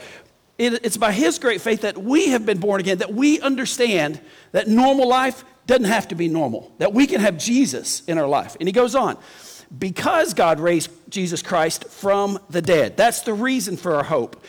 it, 0.56 0.82
it's 0.82 0.96
by 0.96 1.12
his 1.12 1.38
great 1.38 1.60
faith 1.60 1.82
that 1.82 1.98
we 1.98 2.28
have 2.28 2.46
been 2.46 2.58
born 2.58 2.80
again, 2.80 2.96
that 2.98 3.12
we 3.12 3.38
understand 3.42 4.18
that 4.52 4.66
normal 4.66 5.06
life 5.06 5.44
doesn't 5.66 5.84
have 5.84 6.08
to 6.08 6.14
be 6.14 6.28
normal, 6.28 6.72
that 6.78 6.92
we 6.92 7.06
can 7.06 7.20
have 7.20 7.38
Jesus 7.38 8.02
in 8.06 8.18
our 8.18 8.26
life. 8.26 8.56
And 8.60 8.68
he 8.68 8.72
goes 8.72 8.94
on 8.94 9.16
because 9.76 10.34
God 10.34 10.60
raised 10.60 10.90
Jesus 11.08 11.42
Christ 11.42 11.86
from 11.88 12.38
the 12.50 12.62
dead. 12.62 12.96
That's 12.96 13.22
the 13.22 13.34
reason 13.34 13.76
for 13.76 13.94
our 13.96 14.04
hope. 14.04 14.42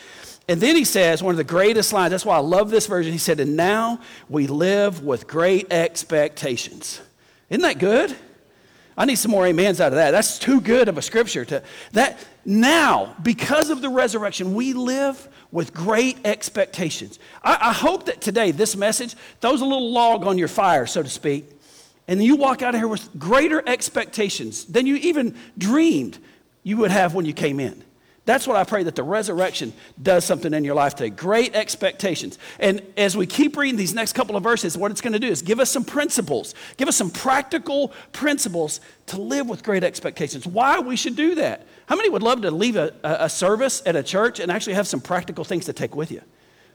And 0.48 0.60
then 0.60 0.76
he 0.76 0.84
says, 0.84 1.22
one 1.22 1.32
of 1.32 1.38
the 1.38 1.44
greatest 1.44 1.92
lines, 1.92 2.12
that's 2.12 2.24
why 2.24 2.36
I 2.36 2.40
love 2.40 2.70
this 2.70 2.86
version. 2.86 3.12
He 3.12 3.18
said, 3.18 3.40
And 3.40 3.56
now 3.56 4.00
we 4.28 4.46
live 4.46 5.02
with 5.02 5.26
great 5.26 5.72
expectations. 5.72 7.00
Isn't 7.50 7.62
that 7.62 7.78
good? 7.78 8.14
I 8.96 9.04
need 9.04 9.16
some 9.16 9.30
more 9.30 9.46
amens 9.46 9.80
out 9.80 9.92
of 9.92 9.96
that. 9.96 10.12
That's 10.12 10.38
too 10.38 10.60
good 10.60 10.88
of 10.88 10.96
a 10.96 11.02
scripture 11.02 11.44
to 11.46 11.62
that 11.92 12.18
now, 12.44 13.16
because 13.22 13.70
of 13.70 13.82
the 13.82 13.88
resurrection, 13.88 14.54
we 14.54 14.72
live 14.72 15.28
with 15.52 15.72
great 15.72 16.18
expectations. 16.24 17.18
I, 17.42 17.58
I 17.60 17.72
hope 17.72 18.06
that 18.06 18.20
today, 18.20 18.50
this 18.50 18.76
message 18.76 19.14
throws 19.40 19.60
a 19.60 19.64
little 19.64 19.90
log 19.90 20.26
on 20.26 20.38
your 20.38 20.48
fire, 20.48 20.86
so 20.86 21.02
to 21.02 21.08
speak, 21.08 21.50
and 22.08 22.22
you 22.22 22.36
walk 22.36 22.62
out 22.62 22.74
of 22.74 22.80
here 22.80 22.88
with 22.88 23.08
greater 23.18 23.62
expectations 23.66 24.64
than 24.66 24.86
you 24.86 24.96
even 24.96 25.34
dreamed 25.58 26.18
you 26.62 26.76
would 26.78 26.90
have 26.90 27.14
when 27.14 27.24
you 27.24 27.32
came 27.32 27.60
in. 27.60 27.82
That's 28.26 28.44
what 28.44 28.56
I 28.56 28.64
pray 28.64 28.82
that 28.82 28.96
the 28.96 29.04
resurrection 29.04 29.72
does 30.02 30.24
something 30.24 30.52
in 30.52 30.64
your 30.64 30.74
life 30.74 30.96
today. 30.96 31.10
Great 31.10 31.54
expectations. 31.54 32.40
And 32.58 32.82
as 32.96 33.16
we 33.16 33.24
keep 33.24 33.56
reading 33.56 33.76
these 33.76 33.94
next 33.94 34.14
couple 34.14 34.36
of 34.36 34.42
verses, 34.42 34.76
what 34.76 34.90
it's 34.90 35.00
going 35.00 35.12
to 35.12 35.20
do 35.20 35.28
is 35.28 35.42
give 35.42 35.60
us 35.60 35.70
some 35.70 35.84
principles, 35.84 36.52
give 36.76 36.88
us 36.88 36.96
some 36.96 37.10
practical 37.10 37.92
principles 38.12 38.80
to 39.06 39.20
live 39.20 39.48
with 39.48 39.62
great 39.62 39.84
expectations. 39.84 40.44
Why 40.44 40.80
we 40.80 40.96
should 40.96 41.14
do 41.14 41.36
that. 41.36 41.68
How 41.86 41.94
many 41.94 42.10
would 42.10 42.24
love 42.24 42.42
to 42.42 42.50
leave 42.50 42.74
a, 42.74 42.92
a 43.04 43.28
service 43.28 43.80
at 43.86 43.94
a 43.94 44.02
church 44.02 44.40
and 44.40 44.50
actually 44.50 44.74
have 44.74 44.88
some 44.88 45.00
practical 45.00 45.44
things 45.44 45.64
to 45.66 45.72
take 45.72 45.94
with 45.94 46.10
you? 46.10 46.20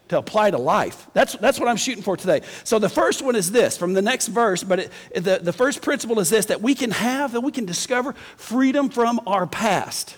to 0.08 0.18
apply 0.18 0.52
to 0.52 0.58
life. 0.58 1.08
That's, 1.14 1.38
that's 1.38 1.58
what 1.58 1.70
I'm 1.70 1.78
shooting 1.78 2.04
for 2.04 2.18
today. 2.18 2.42
So 2.66 2.80
the 2.80 2.90
first 2.90 3.22
one 3.22 3.34
is 3.34 3.50
this 3.50 3.78
from 3.78 3.94
the 3.94 4.02
next 4.02 4.28
verse, 4.28 4.62
but 4.62 4.80
it, 4.80 4.92
the, 5.14 5.40
the 5.42 5.54
first 5.54 5.82
principle 5.82 6.20
is 6.20 6.30
this 6.30 6.48
that 6.48 6.62
we 6.62 6.76
can 6.76 6.92
have, 6.92 7.32
that 7.32 7.40
we 7.40 7.52
can 7.54 7.64
discover 7.64 8.12
freedom 8.36 8.90
from 8.90 9.22
our 9.26 9.48
past. 9.48 10.18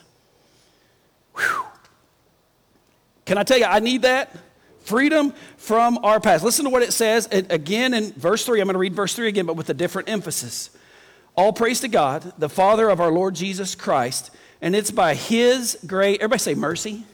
Whew. 1.35 1.65
Can 3.25 3.37
I 3.37 3.43
tell 3.43 3.57
you, 3.57 3.65
I 3.65 3.79
need 3.79 4.01
that? 4.03 4.35
Freedom 4.81 5.33
from 5.57 5.97
our 6.03 6.19
past. 6.19 6.43
Listen 6.43 6.65
to 6.65 6.71
what 6.71 6.83
it 6.83 6.91
says 6.91 7.27
again 7.31 7.93
in 7.93 8.11
verse 8.13 8.45
3. 8.45 8.59
I'm 8.59 8.67
going 8.67 8.73
to 8.73 8.79
read 8.79 8.93
verse 8.93 9.15
3 9.15 9.27
again, 9.29 9.45
but 9.45 9.55
with 9.55 9.69
a 9.69 9.73
different 9.73 10.09
emphasis. 10.09 10.69
All 11.35 11.53
praise 11.53 11.79
to 11.81 11.87
God, 11.87 12.33
the 12.37 12.49
Father 12.49 12.89
of 12.89 12.99
our 12.99 13.11
Lord 13.11 13.33
Jesus 13.33 13.75
Christ, 13.75 14.29
and 14.61 14.75
it's 14.75 14.91
by 14.91 15.15
His 15.15 15.77
great, 15.87 16.15
everybody 16.15 16.39
say 16.39 16.53
mercy. 16.53 17.05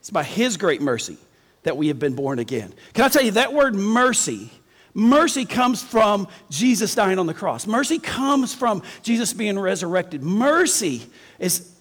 It's 0.00 0.10
by 0.10 0.22
His 0.22 0.56
great 0.56 0.80
mercy 0.80 1.16
that 1.62 1.76
we 1.76 1.88
have 1.88 1.98
been 1.98 2.14
born 2.14 2.38
again. 2.38 2.72
Can 2.94 3.04
I 3.04 3.08
tell 3.08 3.22
you 3.22 3.32
that 3.32 3.52
word 3.52 3.74
mercy? 3.74 4.50
Mercy 4.94 5.44
comes 5.44 5.82
from 5.82 6.28
Jesus 6.48 6.94
dying 6.94 7.18
on 7.18 7.26
the 7.26 7.34
cross. 7.34 7.66
Mercy 7.66 7.98
comes 7.98 8.54
from 8.54 8.82
Jesus 9.02 9.32
being 9.32 9.58
resurrected. 9.58 10.22
Mercy 10.22 11.02
is 11.38 11.75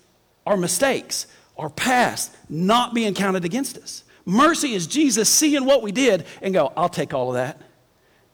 our 0.46 0.58
mistakes, 0.58 1.28
our 1.58 1.70
past 1.70 2.36
not 2.50 2.94
being 2.94 3.14
counted 3.14 3.46
against 3.46 3.78
us. 3.78 4.04
Mercy 4.26 4.74
is 4.74 4.88
Jesus 4.88 5.30
seeing 5.30 5.66
what 5.66 5.82
we 5.82 5.92
did 5.92 6.26
and 6.42 6.54
go, 6.54 6.74
I'll 6.76 6.90
take 6.90 7.14
all 7.14 7.30
of 7.30 7.36
that. 7.36 7.62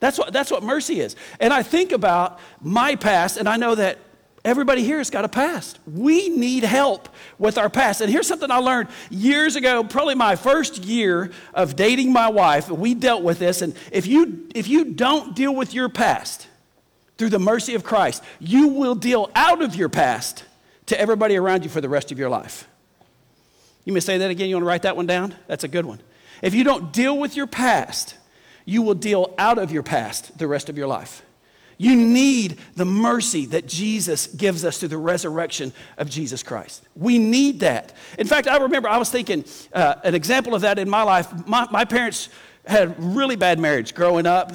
That's 0.00 0.18
what, 0.18 0.32
that's 0.32 0.50
what 0.50 0.62
mercy 0.62 1.00
is. 1.00 1.14
And 1.38 1.52
I 1.52 1.62
think 1.62 1.92
about 1.92 2.40
my 2.60 2.96
past, 2.96 3.36
and 3.36 3.48
I 3.48 3.56
know 3.56 3.74
that 3.74 3.98
Everybody 4.44 4.82
here 4.82 4.98
has 4.98 5.08
got 5.08 5.24
a 5.24 5.28
past. 5.28 5.78
We 5.86 6.28
need 6.28 6.64
help 6.64 7.08
with 7.38 7.58
our 7.58 7.70
past. 7.70 8.00
And 8.00 8.10
here's 8.10 8.26
something 8.26 8.50
I 8.50 8.56
learned 8.56 8.88
years 9.08 9.54
ago, 9.54 9.84
probably 9.84 10.16
my 10.16 10.34
first 10.34 10.84
year 10.84 11.30
of 11.54 11.76
dating 11.76 12.12
my 12.12 12.28
wife. 12.28 12.68
We 12.68 12.94
dealt 12.94 13.22
with 13.22 13.38
this. 13.38 13.62
And 13.62 13.74
if 13.92 14.08
you, 14.08 14.48
if 14.52 14.66
you 14.66 14.84
don't 14.86 15.36
deal 15.36 15.54
with 15.54 15.74
your 15.74 15.88
past 15.88 16.48
through 17.18 17.28
the 17.28 17.38
mercy 17.38 17.76
of 17.76 17.84
Christ, 17.84 18.24
you 18.40 18.68
will 18.68 18.96
deal 18.96 19.30
out 19.36 19.62
of 19.62 19.76
your 19.76 19.88
past 19.88 20.42
to 20.86 21.00
everybody 21.00 21.36
around 21.36 21.64
you 21.64 21.70
for 21.70 21.80
the 21.80 21.88
rest 21.88 22.12
of 22.12 22.18
your 22.18 22.28
life. 22.28 22.68
You 23.84 23.92
may 23.92 24.00
say 24.00 24.18
that 24.18 24.30
again. 24.30 24.48
You 24.48 24.56
want 24.56 24.64
to 24.64 24.68
write 24.68 24.82
that 24.82 24.96
one 24.96 25.06
down? 25.06 25.34
That's 25.46 25.64
a 25.64 25.68
good 25.68 25.86
one. 25.86 26.00
If 26.40 26.54
you 26.54 26.64
don't 26.64 26.92
deal 26.92 27.18
with 27.18 27.36
your 27.36 27.46
past, 27.46 28.16
you 28.64 28.82
will 28.82 28.94
deal 28.94 29.34
out 29.38 29.58
of 29.58 29.72
your 29.72 29.82
past 29.82 30.38
the 30.38 30.46
rest 30.46 30.68
of 30.68 30.76
your 30.76 30.86
life. 30.86 31.22
You 31.78 31.96
need 31.96 32.58
the 32.76 32.84
mercy 32.84 33.46
that 33.46 33.66
Jesus 33.66 34.28
gives 34.28 34.64
us 34.64 34.78
through 34.78 34.90
the 34.90 34.98
resurrection 34.98 35.72
of 35.98 36.08
Jesus 36.08 36.42
Christ. 36.42 36.86
We 36.94 37.18
need 37.18 37.60
that. 37.60 37.92
In 38.18 38.26
fact, 38.26 38.46
I 38.46 38.58
remember 38.58 38.88
I 38.88 38.98
was 38.98 39.10
thinking 39.10 39.44
uh, 39.72 39.96
an 40.04 40.14
example 40.14 40.54
of 40.54 40.62
that 40.62 40.78
in 40.78 40.88
my 40.88 41.02
life. 41.02 41.46
My, 41.46 41.66
my 41.72 41.84
parents 41.84 42.28
had 42.66 42.94
really 43.02 43.34
bad 43.34 43.58
marriage 43.58 43.94
growing 43.94 44.26
up. 44.26 44.52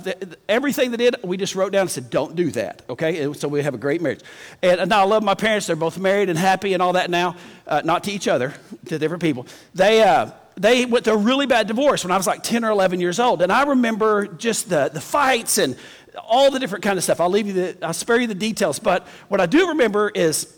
Everything 0.47 0.91
they 0.91 0.97
did, 0.97 1.17
we 1.23 1.35
just 1.35 1.55
wrote 1.55 1.73
down 1.73 1.81
and 1.81 1.91
said, 1.91 2.09
don't 2.09 2.35
do 2.35 2.51
that, 2.51 2.81
okay? 2.89 3.33
So 3.33 3.47
we 3.47 3.61
have 3.63 3.73
a 3.73 3.77
great 3.77 4.01
marriage. 4.01 4.21
And 4.61 4.89
now 4.89 5.01
I 5.01 5.03
love 5.03 5.23
my 5.23 5.35
parents. 5.35 5.67
They're 5.67 5.75
both 5.75 5.97
married 5.97 6.29
and 6.29 6.39
happy 6.39 6.73
and 6.73 6.81
all 6.81 6.93
that 6.93 7.09
now, 7.09 7.35
uh, 7.67 7.81
not 7.83 8.05
to 8.05 8.11
each 8.11 8.27
other, 8.27 8.53
to 8.85 8.97
different 8.97 9.21
people. 9.21 9.45
They, 9.75 10.03
uh, 10.03 10.31
they 10.55 10.85
went 10.85 11.03
through 11.05 11.15
a 11.15 11.17
really 11.17 11.47
bad 11.47 11.67
divorce 11.67 12.05
when 12.05 12.11
I 12.11 12.17
was 12.17 12.27
like 12.27 12.43
10 12.43 12.63
or 12.63 12.71
11 12.71 13.01
years 13.01 13.19
old. 13.19 13.41
And 13.41 13.51
I 13.51 13.63
remember 13.63 14.27
just 14.27 14.69
the, 14.69 14.89
the 14.89 15.01
fights 15.01 15.57
and 15.57 15.75
all 16.17 16.49
the 16.49 16.59
different 16.59 16.83
kind 16.83 16.97
of 16.97 17.03
stuff. 17.03 17.19
I'll 17.19 17.29
leave 17.29 17.47
you 17.47 17.53
the, 17.53 17.77
I'll 17.85 17.93
spare 17.93 18.19
you 18.19 18.27
the 18.27 18.35
details. 18.35 18.79
But 18.79 19.05
what 19.27 19.41
I 19.41 19.45
do 19.45 19.69
remember 19.69 20.09
is 20.09 20.56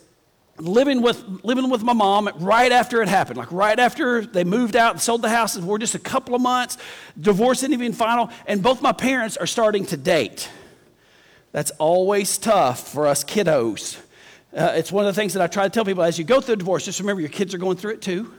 living 0.59 1.01
with, 1.01 1.23
living 1.43 1.69
with 1.69 1.83
my 1.83 1.93
mom 1.93 2.29
right 2.37 2.71
after 2.71 3.01
it 3.01 3.07
happened, 3.07 3.37
like 3.37 3.51
right 3.51 3.79
after 3.79 4.25
they 4.25 4.43
moved 4.43 4.75
out 4.75 4.91
and 4.91 5.01
sold 5.01 5.21
the 5.21 5.29
house. 5.29 5.57
We're 5.57 5.77
just 5.77 5.95
a 5.95 5.99
couple 5.99 6.35
of 6.35 6.41
months, 6.41 6.77
divorce 7.19 7.59
isn't 7.59 7.73
even 7.73 7.93
final, 7.93 8.29
and 8.45 8.61
both 8.61 8.81
my 8.81 8.91
parents 8.91 9.37
are 9.37 9.47
starting 9.47 9.85
to 9.87 9.97
date. 9.97 10.49
That's 11.51 11.71
always 11.71 12.37
tough 12.37 12.87
for 12.87 13.07
us 13.07 13.23
kiddos. 13.23 13.97
Uh, 14.55 14.73
it's 14.75 14.91
one 14.91 15.05
of 15.05 15.13
the 15.13 15.19
things 15.19 15.33
that 15.33 15.41
I 15.41 15.47
try 15.47 15.63
to 15.63 15.69
tell 15.69 15.85
people 15.85 16.03
as 16.03 16.17
you 16.17 16.25
go 16.25 16.41
through 16.41 16.55
a 16.55 16.57
divorce, 16.57 16.85
just 16.85 16.99
remember 16.99 17.21
your 17.21 17.29
kids 17.29 17.53
are 17.53 17.59
going 17.59 17.77
through 17.77 17.93
it 17.93 18.01
too 18.01 18.33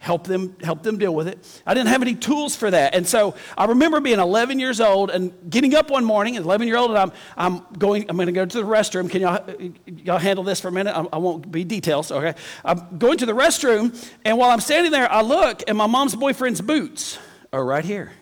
help 0.00 0.26
them 0.26 0.56
help 0.62 0.82
them 0.82 0.96
deal 0.96 1.14
with 1.14 1.28
it. 1.28 1.38
I 1.66 1.74
didn't 1.74 1.88
have 1.88 2.00
any 2.00 2.14
tools 2.14 2.56
for 2.56 2.70
that. 2.70 2.94
And 2.94 3.06
so 3.06 3.34
i 3.56 3.66
remember 3.66 4.00
being 4.00 4.18
11 4.18 4.58
years 4.58 4.80
old 4.80 5.10
and 5.10 5.32
getting 5.48 5.74
up 5.74 5.90
one 5.90 6.04
morning 6.04 6.34
11 6.34 6.66
year 6.66 6.78
old 6.78 6.90
and 6.90 6.98
i'm, 6.98 7.12
I'm 7.36 7.64
going 7.78 8.08
i'm 8.08 8.16
going 8.16 8.26
to 8.26 8.32
go 8.32 8.46
to 8.46 8.56
the 8.58 8.64
restroom. 8.64 9.10
Can 9.10 9.20
y'all, 9.20 9.44
y'all 9.86 10.18
handle 10.18 10.42
this 10.42 10.58
for 10.58 10.68
a 10.68 10.72
minute? 10.72 10.96
I, 10.96 11.06
I 11.12 11.18
won't 11.18 11.52
be 11.52 11.64
details 11.64 12.10
okay? 12.10 12.34
I'm 12.64 12.98
going 12.98 13.18
to 13.18 13.26
the 13.26 13.34
restroom 13.34 13.94
and 14.24 14.38
while 14.38 14.50
i'm 14.50 14.60
standing 14.60 14.90
there 14.90 15.10
i 15.12 15.20
look 15.20 15.62
and 15.68 15.76
my 15.76 15.86
mom's 15.86 16.16
boyfriend's 16.16 16.62
boots 16.62 17.18
are 17.52 17.64
right 17.64 17.84
here. 17.84 18.12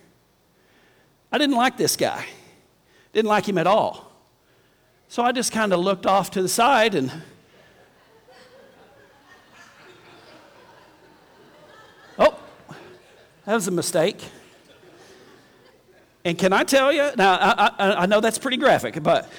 I 1.30 1.38
didn't 1.38 1.56
like 1.56 1.76
this 1.76 1.96
guy. 1.96 2.26
Didn't 3.12 3.28
like 3.28 3.48
him 3.48 3.56
at 3.56 3.68
all. 3.68 4.10
So 5.06 5.22
i 5.22 5.30
just 5.30 5.52
kind 5.52 5.72
of 5.72 5.78
looked 5.78 6.06
off 6.06 6.32
to 6.32 6.42
the 6.42 6.48
side 6.48 6.96
and 6.96 7.12
That 13.48 13.54
was 13.54 13.66
a 13.66 13.70
mistake. 13.70 14.22
And 16.22 16.36
can 16.36 16.52
I 16.52 16.64
tell 16.64 16.92
you, 16.92 17.08
now 17.16 17.32
I, 17.32 17.70
I, 17.78 17.92
I 18.02 18.06
know 18.06 18.20
that's 18.20 18.36
pretty 18.36 18.58
graphic, 18.58 19.02
but 19.02 19.32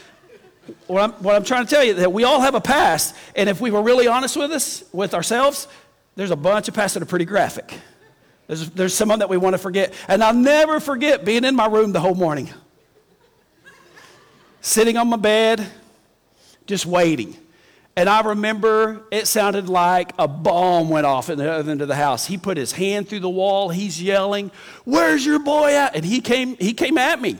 what 0.87 1.03
I'm, 1.03 1.11
what 1.21 1.35
I'm 1.35 1.43
trying 1.43 1.63
to 1.63 1.69
tell 1.69 1.83
you 1.83 1.91
is 1.91 1.99
that 1.99 2.11
we 2.11 2.23
all 2.23 2.41
have 2.41 2.55
a 2.55 2.59
past, 2.59 3.15
and 3.35 3.47
if 3.47 3.61
we 3.61 3.69
were 3.69 3.83
really 3.83 4.07
honest 4.07 4.35
with 4.35 4.49
us, 4.49 4.83
with 4.93 5.13
ourselves, 5.13 5.67
there's 6.15 6.31
a 6.31 6.35
bunch 6.35 6.67
of 6.67 6.73
pasts 6.73 6.95
that 6.95 7.03
are 7.03 7.05
pretty 7.05 7.25
graphic. 7.25 7.71
There's, 8.47 8.71
there's 8.71 8.95
some 8.95 9.09
that 9.09 9.29
we 9.29 9.37
want 9.37 9.53
to 9.53 9.59
forget. 9.59 9.93
And 10.07 10.23
I'll 10.23 10.33
never 10.33 10.79
forget 10.79 11.23
being 11.23 11.43
in 11.43 11.55
my 11.55 11.67
room 11.67 11.91
the 11.91 11.99
whole 11.99 12.15
morning, 12.15 12.49
sitting 14.61 14.97
on 14.97 15.07
my 15.07 15.17
bed, 15.17 15.67
just 16.65 16.87
waiting. 16.87 17.37
And 17.99 18.07
I 18.07 18.21
remember 18.21 19.01
it 19.11 19.27
sounded 19.27 19.67
like 19.67 20.13
a 20.17 20.25
bomb 20.25 20.87
went 20.87 21.05
off 21.05 21.29
in 21.29 21.37
the 21.37 21.51
other 21.51 21.69
end 21.69 21.81
of 21.81 21.89
the 21.89 21.97
house. 21.97 22.25
He 22.25 22.37
put 22.37 22.55
his 22.55 22.71
hand 22.71 23.09
through 23.09 23.19
the 23.19 23.29
wall. 23.29 23.67
He's 23.67 24.01
yelling, 24.01 24.51
Where's 24.85 25.25
your 25.25 25.39
boy 25.39 25.75
at? 25.75 25.97
And 25.97 26.05
he 26.05 26.21
came, 26.21 26.55
he 26.55 26.71
came 26.71 26.97
at 26.97 27.21
me. 27.21 27.35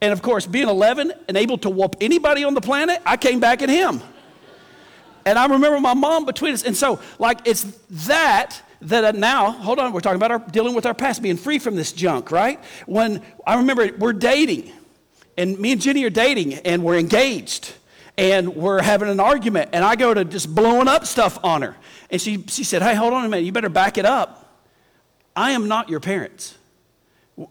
And 0.00 0.12
of 0.12 0.22
course, 0.22 0.46
being 0.46 0.68
11 0.68 1.12
and 1.26 1.36
able 1.36 1.58
to 1.58 1.70
whoop 1.70 1.96
anybody 2.00 2.44
on 2.44 2.54
the 2.54 2.60
planet, 2.60 3.02
I 3.04 3.16
came 3.16 3.40
back 3.40 3.62
at 3.62 3.68
him. 3.68 4.00
And 5.26 5.36
I 5.36 5.46
remember 5.46 5.80
my 5.80 5.94
mom 5.94 6.24
between 6.24 6.54
us. 6.54 6.62
And 6.62 6.76
so, 6.76 7.00
like, 7.18 7.40
it's 7.44 7.64
that 8.06 8.62
that 8.82 9.04
uh, 9.04 9.10
now, 9.10 9.50
hold 9.50 9.80
on, 9.80 9.92
we're 9.92 9.98
talking 9.98 10.22
about 10.22 10.30
our 10.30 10.38
dealing 10.38 10.76
with 10.76 10.86
our 10.86 10.94
past, 10.94 11.20
being 11.20 11.36
free 11.36 11.58
from 11.58 11.74
this 11.74 11.90
junk, 11.90 12.30
right? 12.30 12.62
When 12.86 13.22
I 13.44 13.56
remember 13.56 13.90
we're 13.98 14.12
dating, 14.12 14.70
and 15.36 15.58
me 15.58 15.72
and 15.72 15.80
Jenny 15.80 16.04
are 16.04 16.10
dating, 16.10 16.54
and 16.54 16.84
we're 16.84 16.96
engaged 16.96 17.74
and 18.20 18.54
we're 18.54 18.82
having 18.82 19.08
an 19.08 19.18
argument, 19.18 19.70
and 19.72 19.82
I 19.82 19.96
go 19.96 20.12
to 20.12 20.26
just 20.26 20.54
blowing 20.54 20.88
up 20.88 21.06
stuff 21.06 21.38
on 21.42 21.62
her. 21.62 21.74
And 22.10 22.20
she, 22.20 22.44
she 22.48 22.64
said, 22.64 22.82
Hey, 22.82 22.94
hold 22.94 23.14
on 23.14 23.24
a 23.24 23.28
minute, 23.30 23.46
you 23.46 23.52
better 23.52 23.70
back 23.70 23.96
it 23.96 24.04
up. 24.04 24.60
I 25.34 25.52
am 25.52 25.68
not 25.68 25.88
your 25.88 26.00
parents. 26.00 26.54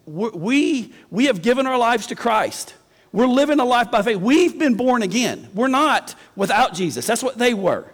We, 0.06 0.92
we 1.10 1.24
have 1.24 1.42
given 1.42 1.66
our 1.66 1.76
lives 1.76 2.06
to 2.08 2.14
Christ. 2.14 2.74
We're 3.10 3.26
living 3.26 3.58
a 3.58 3.64
life 3.64 3.90
by 3.90 4.02
faith. 4.02 4.18
We've 4.18 4.56
been 4.56 4.76
born 4.76 5.02
again. 5.02 5.48
We're 5.54 5.66
not 5.66 6.14
without 6.36 6.74
Jesus. 6.74 7.04
That's 7.04 7.24
what 7.24 7.36
they 7.36 7.52
were. 7.52 7.90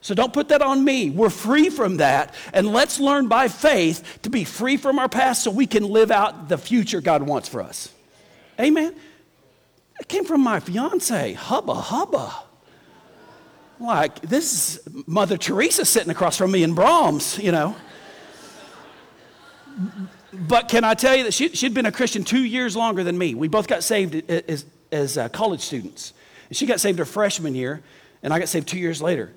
So 0.00 0.14
don't 0.14 0.32
put 0.32 0.50
that 0.50 0.62
on 0.62 0.84
me. 0.84 1.10
We're 1.10 1.30
free 1.30 1.68
from 1.68 1.96
that. 1.96 2.36
And 2.52 2.72
let's 2.72 3.00
learn 3.00 3.26
by 3.26 3.48
faith 3.48 4.20
to 4.22 4.30
be 4.30 4.44
free 4.44 4.76
from 4.76 5.00
our 5.00 5.08
past 5.08 5.42
so 5.42 5.50
we 5.50 5.66
can 5.66 5.82
live 5.82 6.12
out 6.12 6.48
the 6.48 6.58
future 6.58 7.00
God 7.00 7.24
wants 7.24 7.48
for 7.48 7.60
us. 7.60 7.92
Amen. 8.60 8.94
It 10.00 10.08
came 10.08 10.24
from 10.24 10.40
my 10.40 10.60
fiance. 10.60 11.34
Hubba, 11.34 11.74
hubba. 11.74 12.34
Like, 13.78 14.20
this 14.22 14.78
is 14.78 15.06
Mother 15.06 15.36
Teresa 15.36 15.84
sitting 15.84 16.10
across 16.10 16.38
from 16.38 16.50
me 16.50 16.62
in 16.62 16.74
Braum's, 16.74 17.38
you 17.38 17.52
know. 17.52 17.76
But 20.32 20.68
can 20.68 20.84
I 20.84 20.94
tell 20.94 21.14
you 21.14 21.24
that 21.24 21.34
she, 21.34 21.50
she'd 21.50 21.74
been 21.74 21.86
a 21.86 21.92
Christian 21.92 22.24
two 22.24 22.42
years 22.42 22.74
longer 22.76 23.04
than 23.04 23.16
me? 23.16 23.34
We 23.34 23.48
both 23.48 23.68
got 23.68 23.82
saved 23.82 24.30
as, 24.30 24.64
as 24.90 25.18
uh, 25.18 25.28
college 25.28 25.60
students. 25.60 26.14
And 26.48 26.56
she 26.56 26.64
got 26.64 26.80
saved 26.80 26.98
her 26.98 27.04
freshman 27.04 27.54
year, 27.54 27.82
and 28.22 28.32
I 28.32 28.38
got 28.38 28.48
saved 28.48 28.68
two 28.68 28.78
years 28.78 29.02
later. 29.02 29.32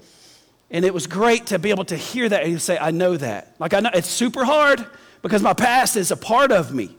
And 0.71 0.85
it 0.85 0.93
was 0.93 1.07
great 1.07 1.47
to 1.47 1.59
be 1.59 1.71
able 1.71 1.85
to 1.85 1.97
hear 1.97 2.29
that 2.29 2.43
and 2.43 2.61
say, 2.61 2.77
I 2.77 2.91
know 2.91 3.17
that. 3.17 3.53
Like, 3.59 3.73
I 3.73 3.81
know 3.81 3.91
it's 3.93 4.07
super 4.07 4.45
hard 4.45 4.85
because 5.21 5.41
my 5.41 5.53
past 5.53 5.97
is 5.97 6.09
a 6.09 6.17
part 6.17 6.53
of 6.53 6.73
me. 6.73 6.95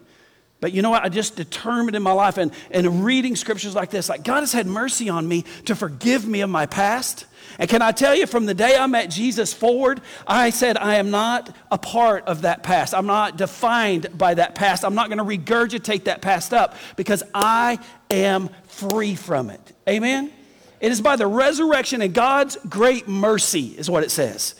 But 0.64 0.72
you 0.72 0.80
know 0.80 0.88
what? 0.88 1.04
I 1.04 1.10
just 1.10 1.36
determined 1.36 1.94
in 1.94 2.02
my 2.02 2.12
life 2.12 2.38
and, 2.38 2.50
and 2.70 3.04
reading 3.04 3.36
scriptures 3.36 3.74
like 3.74 3.90
this, 3.90 4.08
like 4.08 4.24
God 4.24 4.40
has 4.40 4.54
had 4.54 4.66
mercy 4.66 5.10
on 5.10 5.28
me 5.28 5.44
to 5.66 5.74
forgive 5.74 6.26
me 6.26 6.40
of 6.40 6.48
my 6.48 6.64
past. 6.64 7.26
And 7.58 7.68
can 7.68 7.82
I 7.82 7.92
tell 7.92 8.14
you, 8.14 8.26
from 8.26 8.46
the 8.46 8.54
day 8.54 8.74
I 8.74 8.86
met 8.86 9.10
Jesus 9.10 9.52
forward, 9.52 10.00
I 10.26 10.48
said, 10.48 10.78
I 10.78 10.94
am 10.94 11.10
not 11.10 11.54
a 11.70 11.76
part 11.76 12.24
of 12.24 12.40
that 12.42 12.62
past. 12.62 12.94
I'm 12.94 13.04
not 13.04 13.36
defined 13.36 14.16
by 14.16 14.32
that 14.32 14.54
past. 14.54 14.86
I'm 14.86 14.94
not 14.94 15.10
going 15.10 15.18
to 15.18 15.24
regurgitate 15.24 16.04
that 16.04 16.22
past 16.22 16.54
up 16.54 16.76
because 16.96 17.22
I 17.34 17.78
am 18.10 18.48
free 18.66 19.16
from 19.16 19.50
it. 19.50 19.60
Amen? 19.86 20.32
It 20.80 20.92
is 20.92 21.02
by 21.02 21.16
the 21.16 21.26
resurrection 21.26 22.00
and 22.00 22.14
God's 22.14 22.56
great 22.70 23.06
mercy, 23.06 23.74
is 23.76 23.90
what 23.90 24.02
it 24.02 24.10
says, 24.10 24.54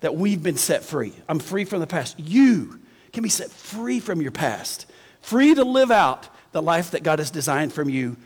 that 0.00 0.14
we've 0.14 0.42
been 0.42 0.56
set 0.56 0.84
free. 0.84 1.12
I'm 1.28 1.38
free 1.38 1.66
from 1.66 1.80
the 1.80 1.86
past. 1.86 2.18
You 2.18 2.80
can 3.12 3.22
be 3.22 3.28
set 3.28 3.50
free 3.50 4.00
from 4.00 4.22
your 4.22 4.30
past 4.30 4.86
free 5.20 5.54
to 5.54 5.64
live 5.64 5.90
out 5.90 6.28
the 6.52 6.62
life 6.62 6.92
that 6.92 7.02
God 7.02 7.18
has 7.18 7.30
designed 7.30 7.72
from 7.72 7.88
you 7.88 8.16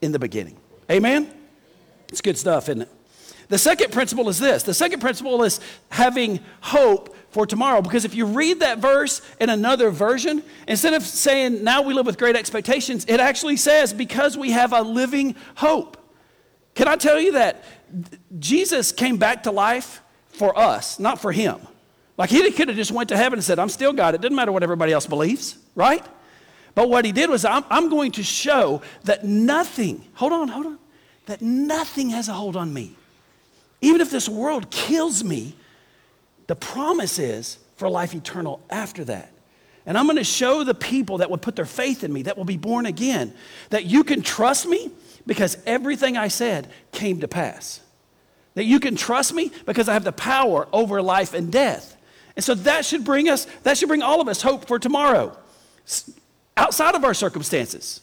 in 0.00 0.12
the 0.12 0.18
beginning. 0.18 0.56
Amen? 0.90 1.32
It's 2.08 2.20
good 2.20 2.38
stuff, 2.38 2.68
isn't 2.68 2.82
it? 2.82 2.88
The 3.48 3.58
second 3.58 3.92
principle 3.92 4.28
is 4.28 4.38
this 4.38 4.64
the 4.64 4.74
second 4.74 5.00
principle 5.00 5.42
is 5.44 5.60
having 5.88 6.40
hope 6.60 7.16
for 7.30 7.46
tomorrow. 7.46 7.82
Because 7.82 8.04
if 8.04 8.14
you 8.14 8.26
read 8.26 8.60
that 8.60 8.78
verse 8.78 9.20
in 9.40 9.50
another 9.50 9.90
version, 9.90 10.42
instead 10.66 10.94
of 10.94 11.02
saying, 11.02 11.62
now 11.62 11.82
we 11.82 11.94
live 11.94 12.06
with 12.06 12.18
great 12.18 12.34
expectations, 12.34 13.04
it 13.08 13.20
actually 13.20 13.56
says, 13.56 13.92
because 13.92 14.36
we 14.36 14.52
have 14.52 14.72
a 14.72 14.82
living 14.82 15.36
hope. 15.56 15.96
Can 16.74 16.88
I 16.88 16.96
tell 16.96 17.20
you 17.20 17.32
that 17.32 17.64
Jesus 18.38 18.92
came 18.92 19.16
back 19.16 19.44
to 19.44 19.50
life 19.50 20.00
for 20.28 20.58
us, 20.58 20.98
not 20.98 21.20
for 21.20 21.32
him? 21.32 21.58
Like 22.18 22.30
he 22.30 22.50
could 22.52 22.68
have 22.68 22.76
just 22.76 22.92
went 22.92 23.10
to 23.10 23.16
heaven 23.16 23.38
and 23.38 23.44
said, 23.44 23.58
I'm 23.58 23.68
still 23.68 23.92
God. 23.92 24.14
It 24.14 24.20
doesn't 24.20 24.34
matter 24.34 24.52
what 24.52 24.62
everybody 24.62 24.92
else 24.92 25.06
believes, 25.06 25.58
right? 25.74 26.04
But 26.76 26.90
what 26.90 27.06
he 27.06 27.10
did 27.10 27.30
was, 27.30 27.46
I'm, 27.46 27.64
I'm 27.70 27.88
going 27.88 28.12
to 28.12 28.22
show 28.22 28.82
that 29.04 29.24
nothing, 29.24 30.04
hold 30.12 30.32
on, 30.32 30.48
hold 30.48 30.66
on, 30.66 30.78
that 31.24 31.40
nothing 31.40 32.10
has 32.10 32.28
a 32.28 32.34
hold 32.34 32.54
on 32.54 32.72
me. 32.72 32.94
Even 33.80 34.02
if 34.02 34.10
this 34.10 34.28
world 34.28 34.70
kills 34.70 35.24
me, 35.24 35.56
the 36.48 36.54
promise 36.54 37.18
is 37.18 37.58
for 37.76 37.88
life 37.88 38.14
eternal 38.14 38.60
after 38.68 39.04
that. 39.04 39.32
And 39.86 39.96
I'm 39.96 40.04
going 40.04 40.18
to 40.18 40.24
show 40.24 40.64
the 40.64 40.74
people 40.74 41.18
that 41.18 41.30
would 41.30 41.40
put 41.40 41.56
their 41.56 41.64
faith 41.64 42.04
in 42.04 42.12
me, 42.12 42.22
that 42.22 42.36
will 42.36 42.44
be 42.44 42.58
born 42.58 42.84
again, 42.84 43.32
that 43.70 43.86
you 43.86 44.04
can 44.04 44.20
trust 44.20 44.66
me 44.66 44.90
because 45.26 45.56
everything 45.64 46.18
I 46.18 46.28
said 46.28 46.70
came 46.92 47.20
to 47.20 47.28
pass. 47.28 47.80
That 48.52 48.64
you 48.64 48.80
can 48.80 48.96
trust 48.96 49.32
me 49.32 49.50
because 49.64 49.88
I 49.88 49.94
have 49.94 50.04
the 50.04 50.12
power 50.12 50.68
over 50.74 51.00
life 51.00 51.32
and 51.32 51.50
death. 51.50 51.96
And 52.36 52.44
so 52.44 52.54
that 52.54 52.84
should 52.84 53.02
bring 53.02 53.30
us, 53.30 53.46
that 53.62 53.78
should 53.78 53.88
bring 53.88 54.02
all 54.02 54.20
of 54.20 54.28
us 54.28 54.42
hope 54.42 54.66
for 54.66 54.78
tomorrow 54.78 55.34
outside 56.56 56.94
of 56.94 57.04
our 57.04 57.14
circumstances. 57.14 58.00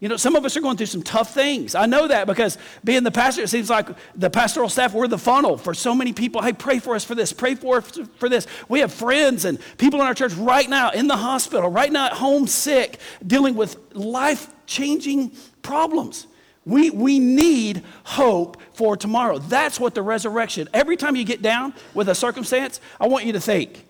You 0.00 0.08
know, 0.08 0.16
some 0.16 0.36
of 0.36 0.44
us 0.44 0.56
are 0.56 0.60
going 0.60 0.76
through 0.76 0.86
some 0.86 1.02
tough 1.02 1.34
things. 1.34 1.74
I 1.74 1.86
know 1.86 2.06
that 2.06 2.28
because 2.28 2.56
being 2.84 3.02
the 3.02 3.10
pastor, 3.10 3.42
it 3.42 3.48
seems 3.48 3.68
like 3.68 3.88
the 4.14 4.30
pastoral 4.30 4.68
staff, 4.68 4.94
we're 4.94 5.08
the 5.08 5.18
funnel 5.18 5.58
for 5.58 5.74
so 5.74 5.92
many 5.92 6.12
people. 6.12 6.40
Hey, 6.40 6.52
pray 6.52 6.78
for 6.78 6.94
us 6.94 7.04
for 7.04 7.16
this, 7.16 7.32
pray 7.32 7.56
for 7.56 7.78
us 7.78 7.98
for 8.16 8.28
this. 8.28 8.46
We 8.68 8.78
have 8.78 8.92
friends 8.92 9.44
and 9.44 9.58
people 9.76 10.00
in 10.00 10.06
our 10.06 10.14
church 10.14 10.34
right 10.34 10.68
now 10.68 10.90
in 10.90 11.08
the 11.08 11.16
hospital, 11.16 11.68
right 11.68 11.90
now 11.90 12.06
at 12.06 12.12
home 12.12 12.46
sick, 12.46 13.00
dealing 13.26 13.56
with 13.56 13.76
life 13.92 14.48
changing 14.66 15.32
problems. 15.62 16.28
We, 16.64 16.90
we 16.90 17.18
need 17.18 17.82
hope 18.04 18.58
for 18.74 18.96
tomorrow. 18.96 19.38
That's 19.38 19.80
what 19.80 19.94
the 19.94 20.02
resurrection, 20.02 20.68
every 20.72 20.96
time 20.96 21.16
you 21.16 21.24
get 21.24 21.42
down 21.42 21.74
with 21.94 22.08
a 22.08 22.14
circumstance, 22.14 22.80
I 23.00 23.08
want 23.08 23.24
you 23.24 23.32
to 23.32 23.40
think 23.40 23.84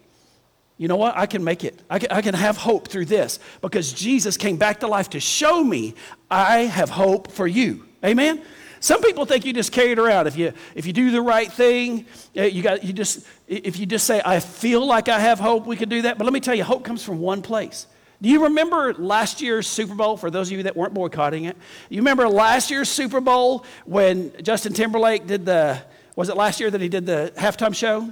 you 0.78 0.86
know 0.86 0.96
what? 0.96 1.16
I 1.16 1.26
can 1.26 1.42
make 1.42 1.64
it. 1.64 1.82
I 1.90 1.98
can, 1.98 2.10
I 2.12 2.22
can 2.22 2.34
have 2.34 2.56
hope 2.56 2.88
through 2.88 3.06
this 3.06 3.40
because 3.60 3.92
Jesus 3.92 4.36
came 4.36 4.56
back 4.56 4.80
to 4.80 4.86
life 4.86 5.10
to 5.10 5.20
show 5.20 5.62
me 5.62 5.94
I 6.30 6.60
have 6.60 6.88
hope 6.88 7.32
for 7.32 7.46
you. 7.46 7.84
Amen? 8.04 8.42
Some 8.80 9.02
people 9.02 9.24
think 9.26 9.44
you 9.44 9.52
just 9.52 9.72
carry 9.72 9.90
it 9.90 9.98
around. 9.98 10.28
If 10.28 10.36
you, 10.36 10.52
if 10.76 10.86
you 10.86 10.92
do 10.92 11.10
the 11.10 11.20
right 11.20 11.50
thing, 11.50 12.06
uh, 12.36 12.42
you 12.42 12.62
got, 12.62 12.84
you 12.84 12.92
just, 12.92 13.26
if 13.48 13.78
you 13.78 13.86
just 13.86 14.06
say, 14.06 14.22
I 14.24 14.38
feel 14.38 14.86
like 14.86 15.08
I 15.08 15.18
have 15.18 15.40
hope, 15.40 15.66
we 15.66 15.76
can 15.76 15.88
do 15.88 16.02
that. 16.02 16.16
But 16.16 16.24
let 16.24 16.32
me 16.32 16.38
tell 16.38 16.54
you, 16.54 16.62
hope 16.62 16.84
comes 16.84 17.02
from 17.02 17.18
one 17.18 17.42
place. 17.42 17.86
Do 18.22 18.28
you 18.28 18.44
remember 18.44 18.94
last 18.94 19.40
year's 19.40 19.66
Super 19.66 19.94
Bowl, 19.94 20.16
for 20.16 20.30
those 20.30 20.48
of 20.48 20.56
you 20.56 20.62
that 20.64 20.76
weren't 20.76 20.94
boycotting 20.94 21.44
it? 21.44 21.56
You 21.88 21.98
remember 21.98 22.28
last 22.28 22.70
year's 22.70 22.88
Super 22.88 23.20
Bowl 23.20 23.64
when 23.84 24.32
Justin 24.42 24.74
Timberlake 24.74 25.26
did 25.26 25.44
the, 25.44 25.82
was 26.14 26.28
it 26.28 26.36
last 26.36 26.60
year 26.60 26.70
that 26.70 26.80
he 26.80 26.88
did 26.88 27.04
the 27.04 27.32
halftime 27.36 27.74
show? 27.74 28.10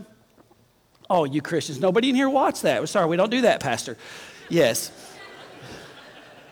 Oh, 1.09 1.25
you 1.25 1.41
Christians, 1.41 1.81
nobody 1.81 2.11
in 2.11 2.15
here 2.15 2.29
watched 2.29 2.63
that. 2.63 2.81
We're 2.81 2.87
Sorry, 2.87 3.07
we 3.07 3.17
don't 3.17 3.31
do 3.31 3.43
that, 3.43 3.61
Pastor. 3.61 3.97
Yes. 4.49 4.91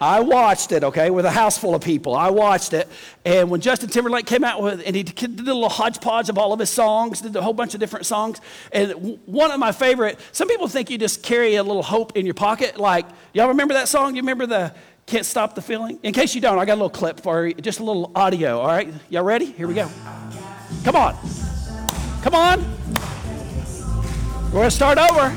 I 0.00 0.20
watched 0.20 0.72
it, 0.72 0.84
okay, 0.84 1.08
with 1.08 1.24
a 1.24 1.30
house 1.30 1.56
full 1.56 1.74
of 1.74 1.80
people. 1.80 2.14
I 2.14 2.28
watched 2.30 2.72
it. 2.72 2.88
And 3.24 3.48
when 3.48 3.60
Justin 3.60 3.88
Timberlake 3.88 4.26
came 4.26 4.44
out 4.44 4.60
with, 4.60 4.82
and 4.84 4.94
he 4.94 5.02
did 5.02 5.40
a 5.40 5.44
little 5.44 5.68
hodgepodge 5.68 6.28
of 6.28 6.36
all 6.36 6.52
of 6.52 6.60
his 6.60 6.68
songs, 6.68 7.20
did 7.20 7.34
a 7.36 7.40
whole 7.40 7.52
bunch 7.52 7.74
of 7.74 7.80
different 7.80 8.04
songs. 8.04 8.40
And 8.72 9.18
one 9.24 9.50
of 9.50 9.60
my 9.60 9.72
favorite, 9.72 10.18
some 10.32 10.48
people 10.48 10.68
think 10.68 10.90
you 10.90 10.98
just 10.98 11.22
carry 11.22 11.54
a 11.54 11.62
little 11.62 11.82
hope 11.82 12.16
in 12.16 12.26
your 12.26 12.34
pocket. 12.34 12.76
Like, 12.76 13.06
y'all 13.32 13.48
remember 13.48 13.74
that 13.74 13.88
song? 13.88 14.16
You 14.16 14.22
remember 14.22 14.46
the 14.46 14.74
Can't 15.06 15.24
Stop 15.24 15.54
the 15.54 15.62
Feeling? 15.62 15.98
In 16.02 16.12
case 16.12 16.34
you 16.34 16.40
don't, 16.40 16.58
I 16.58 16.64
got 16.64 16.74
a 16.74 16.80
little 16.82 16.90
clip 16.90 17.20
for 17.20 17.46
you, 17.46 17.54
just 17.54 17.78
a 17.78 17.84
little 17.84 18.10
audio, 18.14 18.60
all 18.60 18.66
right? 18.66 18.92
Y'all 19.08 19.24
ready? 19.24 19.46
Here 19.46 19.68
we 19.68 19.74
go. 19.74 19.88
Come 20.82 20.96
on. 20.96 21.16
Come 22.22 22.34
on. 22.34 23.03
We're 24.54 24.60
going 24.60 24.70
to 24.70 24.76
start 24.76 24.98
over. 24.98 25.36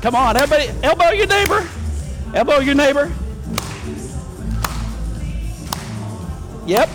Come 0.00 0.14
on, 0.14 0.34
everybody, 0.34 0.70
elbow 0.82 1.10
your 1.10 1.26
neighbor. 1.26 1.68
Elbow 2.32 2.60
your 2.60 2.74
neighbor. 2.74 3.12
Yep. 6.64 6.88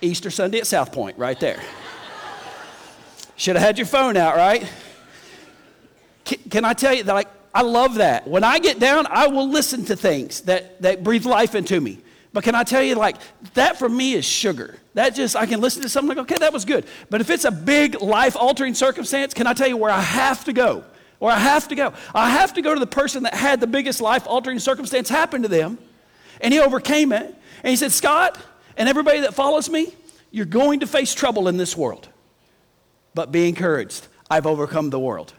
Easter 0.00 0.30
Sunday 0.30 0.60
at 0.60 0.68
South 0.68 0.92
Point, 0.92 1.18
right 1.18 1.40
there. 1.40 1.60
Should 3.34 3.56
have 3.56 3.64
had 3.64 3.76
your 3.76 3.88
phone 3.88 4.16
out, 4.16 4.36
right? 4.36 4.64
Can, 6.24 6.38
can 6.48 6.64
I 6.64 6.74
tell 6.74 6.94
you 6.94 7.02
that, 7.02 7.12
like, 7.12 7.28
I 7.52 7.62
love 7.62 7.94
that. 7.96 8.28
When 8.28 8.44
I 8.44 8.60
get 8.60 8.78
down, 8.78 9.08
I 9.10 9.26
will 9.26 9.50
listen 9.50 9.84
to 9.86 9.96
things 9.96 10.42
that, 10.42 10.80
that 10.82 11.02
breathe 11.02 11.26
life 11.26 11.56
into 11.56 11.80
me. 11.80 11.98
But 12.32 12.44
can 12.44 12.54
I 12.54 12.64
tell 12.64 12.82
you, 12.82 12.94
like, 12.94 13.16
that 13.54 13.78
for 13.78 13.88
me 13.88 14.14
is 14.14 14.24
sugar. 14.24 14.76
That 14.94 15.14
just, 15.14 15.36
I 15.36 15.46
can 15.46 15.60
listen 15.60 15.82
to 15.82 15.88
something 15.88 16.16
like, 16.16 16.30
okay, 16.30 16.38
that 16.38 16.52
was 16.52 16.64
good. 16.64 16.86
But 17.10 17.20
if 17.20 17.28
it's 17.28 17.44
a 17.44 17.50
big 17.50 18.00
life 18.00 18.36
altering 18.36 18.74
circumstance, 18.74 19.34
can 19.34 19.46
I 19.46 19.52
tell 19.52 19.68
you 19.68 19.76
where 19.76 19.90
I 19.90 20.00
have 20.00 20.44
to 20.46 20.52
go? 20.52 20.84
Where 21.18 21.32
I 21.32 21.38
have 21.38 21.68
to 21.68 21.74
go? 21.74 21.92
I 22.14 22.30
have 22.30 22.54
to 22.54 22.62
go 22.62 22.72
to 22.74 22.80
the 22.80 22.86
person 22.86 23.24
that 23.24 23.34
had 23.34 23.60
the 23.60 23.66
biggest 23.66 24.00
life 24.00 24.26
altering 24.26 24.58
circumstance 24.58 25.08
happen 25.08 25.42
to 25.42 25.48
them, 25.48 25.78
and 26.40 26.52
he 26.52 26.60
overcame 26.60 27.12
it. 27.12 27.26
And 27.62 27.70
he 27.70 27.76
said, 27.76 27.92
Scott, 27.92 28.38
and 28.76 28.88
everybody 28.88 29.20
that 29.20 29.34
follows 29.34 29.68
me, 29.68 29.94
you're 30.30 30.46
going 30.46 30.80
to 30.80 30.86
face 30.86 31.14
trouble 31.14 31.48
in 31.48 31.58
this 31.58 31.76
world. 31.76 32.08
But 33.14 33.30
be 33.30 33.46
encouraged. 33.46 34.08
I've 34.30 34.46
overcome 34.46 34.88
the 34.88 34.98
world. 34.98 35.34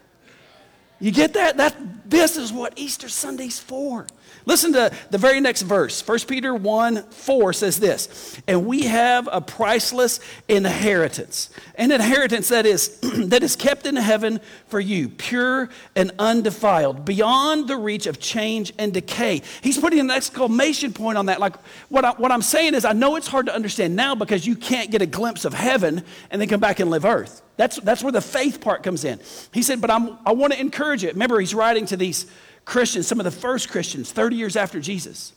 You 0.99 1.11
get 1.11 1.33
that? 1.33 1.57
That 1.57 1.75
this 2.09 2.37
is 2.37 2.53
what 2.53 2.73
Easter 2.75 3.09
Sunday's 3.09 3.59
for. 3.59 4.05
Listen 4.45 4.73
to 4.73 4.91
the 5.09 5.17
very 5.17 5.39
next 5.39 5.61
verse. 5.61 6.05
1 6.05 6.19
Peter 6.21 6.53
1 6.53 7.03
4 7.03 7.53
says 7.53 7.79
this, 7.79 8.39
and 8.47 8.65
we 8.65 8.83
have 8.83 9.29
a 9.31 9.39
priceless 9.39 10.19
inheritance. 10.47 11.49
An 11.75 11.91
inheritance 11.91 12.49
that 12.49 12.65
is 12.65 12.99
that 13.01 13.43
is 13.43 13.55
kept 13.55 13.85
in 13.85 13.95
heaven 13.95 14.39
for 14.67 14.79
you, 14.79 15.09
pure 15.09 15.69
and 15.95 16.11
undefiled, 16.19 17.05
beyond 17.05 17.67
the 17.67 17.77
reach 17.77 18.05
of 18.05 18.19
change 18.19 18.73
and 18.77 18.93
decay. 18.93 19.41
He's 19.61 19.77
putting 19.77 19.99
an 19.99 20.11
exclamation 20.11 20.93
point 20.93 21.17
on 21.17 21.27
that. 21.27 21.39
Like 21.39 21.55
what, 21.89 22.03
I, 22.05 22.11
what 22.11 22.31
I'm 22.31 22.41
saying 22.41 22.73
is, 22.73 22.85
I 22.85 22.93
know 22.93 23.15
it's 23.15 23.27
hard 23.27 23.45
to 23.45 23.55
understand 23.55 23.95
now 23.95 24.15
because 24.15 24.45
you 24.45 24.55
can't 24.55 24.91
get 24.91 25.01
a 25.01 25.05
glimpse 25.05 25.45
of 25.45 25.53
heaven 25.53 26.03
and 26.29 26.41
then 26.41 26.49
come 26.49 26.59
back 26.59 26.79
and 26.79 26.89
live 26.89 27.05
earth. 27.05 27.41
That's, 27.55 27.77
that's 27.77 28.01
where 28.01 28.11
the 28.11 28.21
faith 28.21 28.61
part 28.61 28.81
comes 28.83 29.05
in. 29.05 29.19
He 29.53 29.61
said, 29.61 29.79
but 29.79 29.91
I'm, 29.91 30.17
I 30.25 30.31
want 30.31 30.53
to 30.53 30.59
encourage 30.59 31.03
it. 31.03 31.13
Remember, 31.13 31.39
he's 31.39 31.53
writing 31.53 31.85
to 31.87 31.97
these 31.97 32.25
Christians, 32.65 33.07
some 33.07 33.19
of 33.19 33.23
the 33.23 33.31
first 33.31 33.69
Christians, 33.69 34.11
30 34.11 34.35
years 34.35 34.55
after 34.55 34.79
Jesus. 34.79 35.33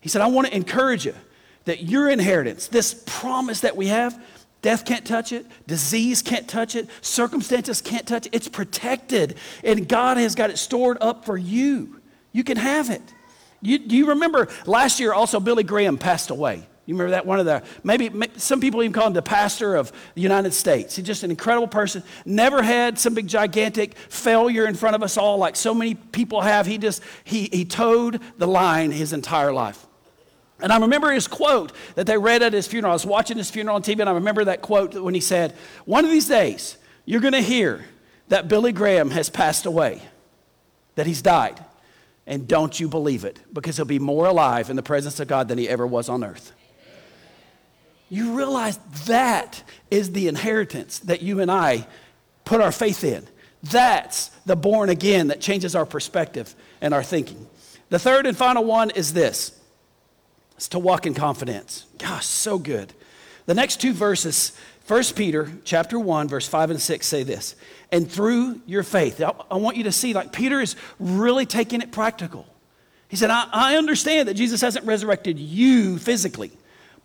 He 0.00 0.08
said, 0.08 0.22
I 0.22 0.26
want 0.26 0.48
to 0.48 0.56
encourage 0.56 1.04
you 1.04 1.14
that 1.64 1.82
your 1.82 2.08
inheritance, 2.08 2.68
this 2.68 3.02
promise 3.06 3.60
that 3.60 3.76
we 3.76 3.88
have, 3.88 4.20
death 4.62 4.84
can't 4.84 5.06
touch 5.06 5.32
it, 5.32 5.46
disease 5.66 6.22
can't 6.22 6.48
touch 6.48 6.74
it, 6.74 6.88
circumstances 7.00 7.80
can't 7.80 8.06
touch 8.06 8.26
it. 8.26 8.34
It's 8.34 8.48
protected, 8.48 9.36
and 9.62 9.88
God 9.88 10.16
has 10.16 10.34
got 10.34 10.50
it 10.50 10.58
stored 10.58 10.98
up 11.00 11.24
for 11.24 11.36
you. 11.36 12.00
You 12.32 12.44
can 12.44 12.56
have 12.56 12.90
it. 12.90 13.02
You, 13.62 13.78
do 13.78 13.96
you 13.96 14.08
remember 14.10 14.48
last 14.66 15.00
year 15.00 15.12
also 15.12 15.40
Billy 15.40 15.64
Graham 15.64 15.98
passed 15.98 16.30
away? 16.30 16.66
You 16.86 16.94
remember 16.94 17.10
that? 17.10 17.26
One 17.26 17.40
of 17.40 17.46
the, 17.46 17.64
maybe 17.82 18.10
some 18.36 18.60
people 18.60 18.80
even 18.82 18.92
call 18.92 19.08
him 19.08 19.12
the 19.12 19.20
pastor 19.20 19.74
of 19.74 19.92
the 20.14 20.20
United 20.20 20.54
States. 20.54 20.94
He's 20.94 21.04
just 21.04 21.24
an 21.24 21.30
incredible 21.30 21.66
person. 21.66 22.04
Never 22.24 22.62
had 22.62 22.96
some 22.98 23.12
big 23.12 23.26
gigantic 23.26 23.96
failure 23.96 24.66
in 24.66 24.76
front 24.76 24.94
of 24.94 25.02
us 25.02 25.16
all 25.16 25.36
like 25.36 25.56
so 25.56 25.74
many 25.74 25.94
people 25.94 26.40
have. 26.42 26.64
He 26.64 26.78
just, 26.78 27.02
he, 27.24 27.48
he 27.52 27.64
toed 27.64 28.20
the 28.38 28.46
line 28.46 28.92
his 28.92 29.12
entire 29.12 29.52
life. 29.52 29.84
And 30.60 30.72
I 30.72 30.78
remember 30.78 31.10
his 31.10 31.26
quote 31.26 31.72
that 31.96 32.06
they 32.06 32.16
read 32.16 32.42
at 32.42 32.52
his 32.52 32.68
funeral. 32.68 32.92
I 32.92 32.94
was 32.94 33.04
watching 33.04 33.36
his 33.36 33.50
funeral 33.50 33.76
on 33.76 33.82
TV, 33.82 34.00
and 34.00 34.08
I 34.08 34.12
remember 34.12 34.44
that 34.44 34.62
quote 34.62 34.94
when 34.94 35.12
he 35.12 35.20
said, 35.20 35.54
One 35.84 36.04
of 36.04 36.10
these 36.10 36.28
days, 36.28 36.78
you're 37.04 37.20
going 37.20 37.34
to 37.34 37.42
hear 37.42 37.84
that 38.28 38.48
Billy 38.48 38.72
Graham 38.72 39.10
has 39.10 39.28
passed 39.28 39.66
away, 39.66 40.02
that 40.94 41.06
he's 41.06 41.20
died. 41.20 41.62
And 42.28 42.48
don't 42.48 42.78
you 42.78 42.88
believe 42.88 43.24
it, 43.24 43.38
because 43.52 43.76
he'll 43.76 43.84
be 43.84 44.00
more 44.00 44.26
alive 44.26 44.70
in 44.70 44.76
the 44.76 44.82
presence 44.82 45.20
of 45.20 45.28
God 45.28 45.46
than 45.48 45.58
he 45.58 45.68
ever 45.68 45.86
was 45.86 46.08
on 46.08 46.24
earth. 46.24 46.52
You 48.08 48.36
realize 48.36 48.78
that 49.06 49.62
is 49.90 50.12
the 50.12 50.28
inheritance 50.28 51.00
that 51.00 51.22
you 51.22 51.40
and 51.40 51.50
I 51.50 51.86
put 52.44 52.60
our 52.60 52.72
faith 52.72 53.02
in. 53.02 53.26
That's 53.62 54.28
the 54.46 54.56
born 54.56 54.90
again 54.90 55.28
that 55.28 55.40
changes 55.40 55.74
our 55.74 55.86
perspective 55.86 56.54
and 56.80 56.94
our 56.94 57.02
thinking. 57.02 57.46
The 57.88 57.98
third 57.98 58.26
and 58.26 58.36
final 58.36 58.64
one 58.64 58.90
is 58.90 59.12
this 59.12 59.58
it's 60.56 60.68
to 60.68 60.78
walk 60.78 61.06
in 61.06 61.14
confidence. 61.14 61.86
Gosh, 61.98 62.26
so 62.26 62.58
good. 62.58 62.92
The 63.46 63.54
next 63.54 63.80
two 63.80 63.92
verses, 63.92 64.56
1 64.86 65.02
Peter 65.14 65.52
chapter 65.64 65.98
1, 65.98 66.28
verse 66.28 66.48
5 66.48 66.70
and 66.70 66.80
6 66.80 67.06
say 67.06 67.22
this. 67.22 67.54
And 67.92 68.10
through 68.10 68.60
your 68.66 68.82
faith, 68.82 69.20
I 69.20 69.56
want 69.56 69.76
you 69.76 69.84
to 69.84 69.92
see, 69.92 70.14
like 70.14 70.32
Peter 70.32 70.60
is 70.60 70.74
really 70.98 71.46
taking 71.46 71.80
it 71.80 71.92
practical. 71.92 72.46
He 73.08 73.16
said, 73.16 73.30
I, 73.30 73.48
I 73.52 73.76
understand 73.76 74.28
that 74.28 74.34
Jesus 74.34 74.60
hasn't 74.60 74.84
resurrected 74.84 75.38
you 75.38 75.98
physically, 75.98 76.50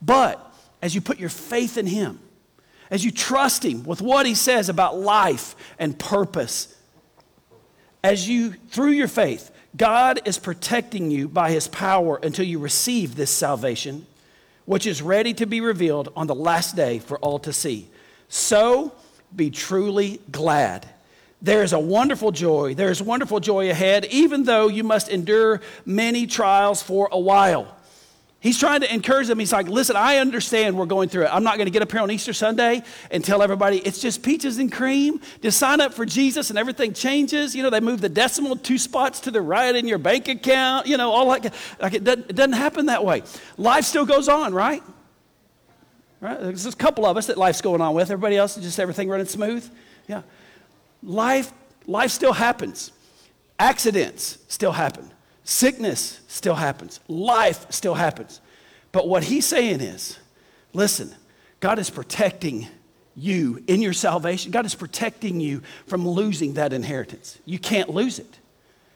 but 0.02 0.51
as 0.82 0.96
you 0.96 1.02
put 1.02 1.20
your 1.20 1.30
faith 1.30 1.78
in 1.78 1.88
Him, 1.88 2.20
as 2.90 3.06
you 3.06 3.12
trust 3.12 3.64
Him 3.64 3.84
with 3.84 4.02
what 4.02 4.26
He 4.26 4.36
says 4.36 4.70
about 4.70 4.98
life 4.98 5.56
and 5.80 5.98
purpose, 5.98 6.76
as 8.04 8.28
you, 8.28 8.54
through 8.70 8.92
your 8.92 9.08
faith, 9.08 9.52
God 9.76 10.22
is 10.26 10.38
protecting 10.38 11.12
you 11.12 11.28
by 11.28 11.52
His 11.52 11.68
power 11.68 12.20
until 12.22 12.46
you 12.46 12.60
receive 12.60 13.16
this 13.16 13.32
salvation, 13.32 14.06
which 14.66 14.86
is 14.86 15.02
ready 15.02 15.34
to 15.36 15.46
be 15.46 15.62
revealed 15.62 16.12
on 16.16 16.28
the 16.28 16.36
last 16.36 16.76
day 16.76 17.00
for 17.00 17.18
all 17.20 17.40
to 17.40 17.54
see. 17.54 17.88
So 18.28 18.94
be 19.36 19.50
truly 19.50 20.20
glad. 20.32 20.88
There 21.42 21.64
is 21.64 21.74
a 21.74 21.80
wonderful 21.80 22.32
joy. 22.32 22.76
There 22.76 22.92
is 22.92 23.02
wonderful 23.02 23.40
joy 23.40 23.70
ahead, 23.70 24.06
even 24.06 24.44
though 24.44 24.68
you 24.68 24.84
must 24.84 25.10
endure 25.10 25.62
many 25.86 26.28
trials 26.28 26.84
for 26.84 27.10
a 27.12 27.20
while. 27.20 27.76
He's 28.42 28.58
trying 28.58 28.82
to 28.82 28.92
encourage 28.92 29.28
them. 29.28 29.38
He's 29.38 29.54
like, 29.54 29.68
listen, 29.68 29.96
I 29.96 30.18
understand 30.18 30.76
we're 30.76 30.88
going 30.88 31.10
through 31.10 31.26
it. 31.26 31.30
I'm 31.32 31.44
not 31.44 31.58
going 31.58 31.68
to 31.68 31.72
get 31.72 31.84
up 31.84 31.92
here 31.92 32.02
on 32.02 32.10
Easter 32.10 32.34
Sunday 32.34 32.82
and 33.12 33.24
tell 33.24 33.44
everybody 33.44 33.78
it's 33.78 34.02
just 34.02 34.24
peaches 34.24 34.58
and 34.58 34.72
cream. 34.72 35.22
Just 35.44 35.60
sign 35.60 35.80
up 35.80 35.94
for 35.94 36.08
Jesus 36.08 36.50
and 36.50 36.58
everything 36.58 36.92
changes. 36.94 37.56
You 37.56 37.62
know, 37.62 37.70
they 37.70 37.80
move 37.80 38.02
the 38.02 38.10
decimal 38.10 38.56
two 38.56 38.80
spots 38.80 39.20
to 39.22 39.32
the 39.32 39.42
right 39.42 39.76
in 39.76 39.88
your 39.88 40.00
bank 40.00 40.28
account. 40.28 40.88
You 40.88 40.98
know, 40.98 41.12
all 41.12 41.28
like, 41.28 41.54
like 41.80 41.94
it, 41.94 42.04
doesn't, 42.04 42.32
it 42.32 42.36
doesn't 42.36 42.54
happen 42.54 42.88
that 42.88 43.06
way. 43.06 43.22
Life 43.58 43.86
still 43.86 44.08
goes 44.08 44.28
on, 44.28 44.56
right? 44.56 44.82
Right? 46.20 46.40
There's 46.40 46.66
a 46.66 46.72
couple 46.72 47.06
of 47.06 47.18
us 47.18 47.28
that 47.28 47.38
life's 47.38 47.62
going 47.62 47.80
on 47.80 47.94
with. 47.94 48.10
Everybody 48.10 48.38
else 48.38 48.58
is 48.58 48.64
just 48.64 48.80
everything 48.80 49.08
running 49.08 49.28
smooth. 49.28 49.70
Yeah. 50.08 50.24
Life, 51.04 51.54
life 51.86 52.10
still 52.10 52.34
happens. 52.34 52.92
Accidents 53.60 54.40
still 54.48 54.72
happen. 54.72 55.12
Sickness 55.44 56.22
still 56.28 56.56
happens, 56.56 57.00
life 57.08 57.72
still 57.72 57.96
happens. 57.96 58.42
But 58.92 59.08
what 59.08 59.24
he's 59.24 59.46
saying 59.46 59.82
is 59.82 60.20
listen, 60.74 61.14
God 61.60 61.80
is 61.80 61.90
protecting 61.90 62.68
you 63.16 63.64
in 63.68 63.82
your 63.82 63.94
salvation. 63.94 64.52
God 64.52 64.66
is 64.66 64.76
protecting 64.76 65.40
you 65.40 65.62
from 65.88 66.08
losing 66.08 66.54
that 66.54 66.74
inheritance. 66.74 67.38
You 67.46 67.60
can't 67.60 67.90
lose 67.90 68.20
it. 68.20 68.40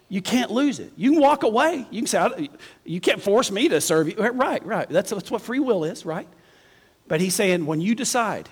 You 0.07 0.21
can't 0.21 0.51
lose 0.51 0.79
it. 0.79 0.93
You 0.95 1.11
can 1.11 1.21
walk 1.21 1.43
away. 1.43 1.87
You 1.89 2.01
can 2.01 2.07
say, 2.07 2.49
You 2.85 3.01
can't 3.01 3.21
force 3.21 3.51
me 3.51 3.69
to 3.69 3.81
serve 3.81 4.07
you. 4.07 4.15
Right, 4.15 4.63
right. 4.65 4.87
That's, 4.87 5.09
that's 5.09 5.31
what 5.31 5.41
free 5.41 5.59
will 5.59 5.83
is, 5.83 6.05
right? 6.05 6.27
But 7.07 7.21
he's 7.21 7.35
saying, 7.35 7.65
when 7.65 7.81
you 7.81 7.95
decide 7.95 8.49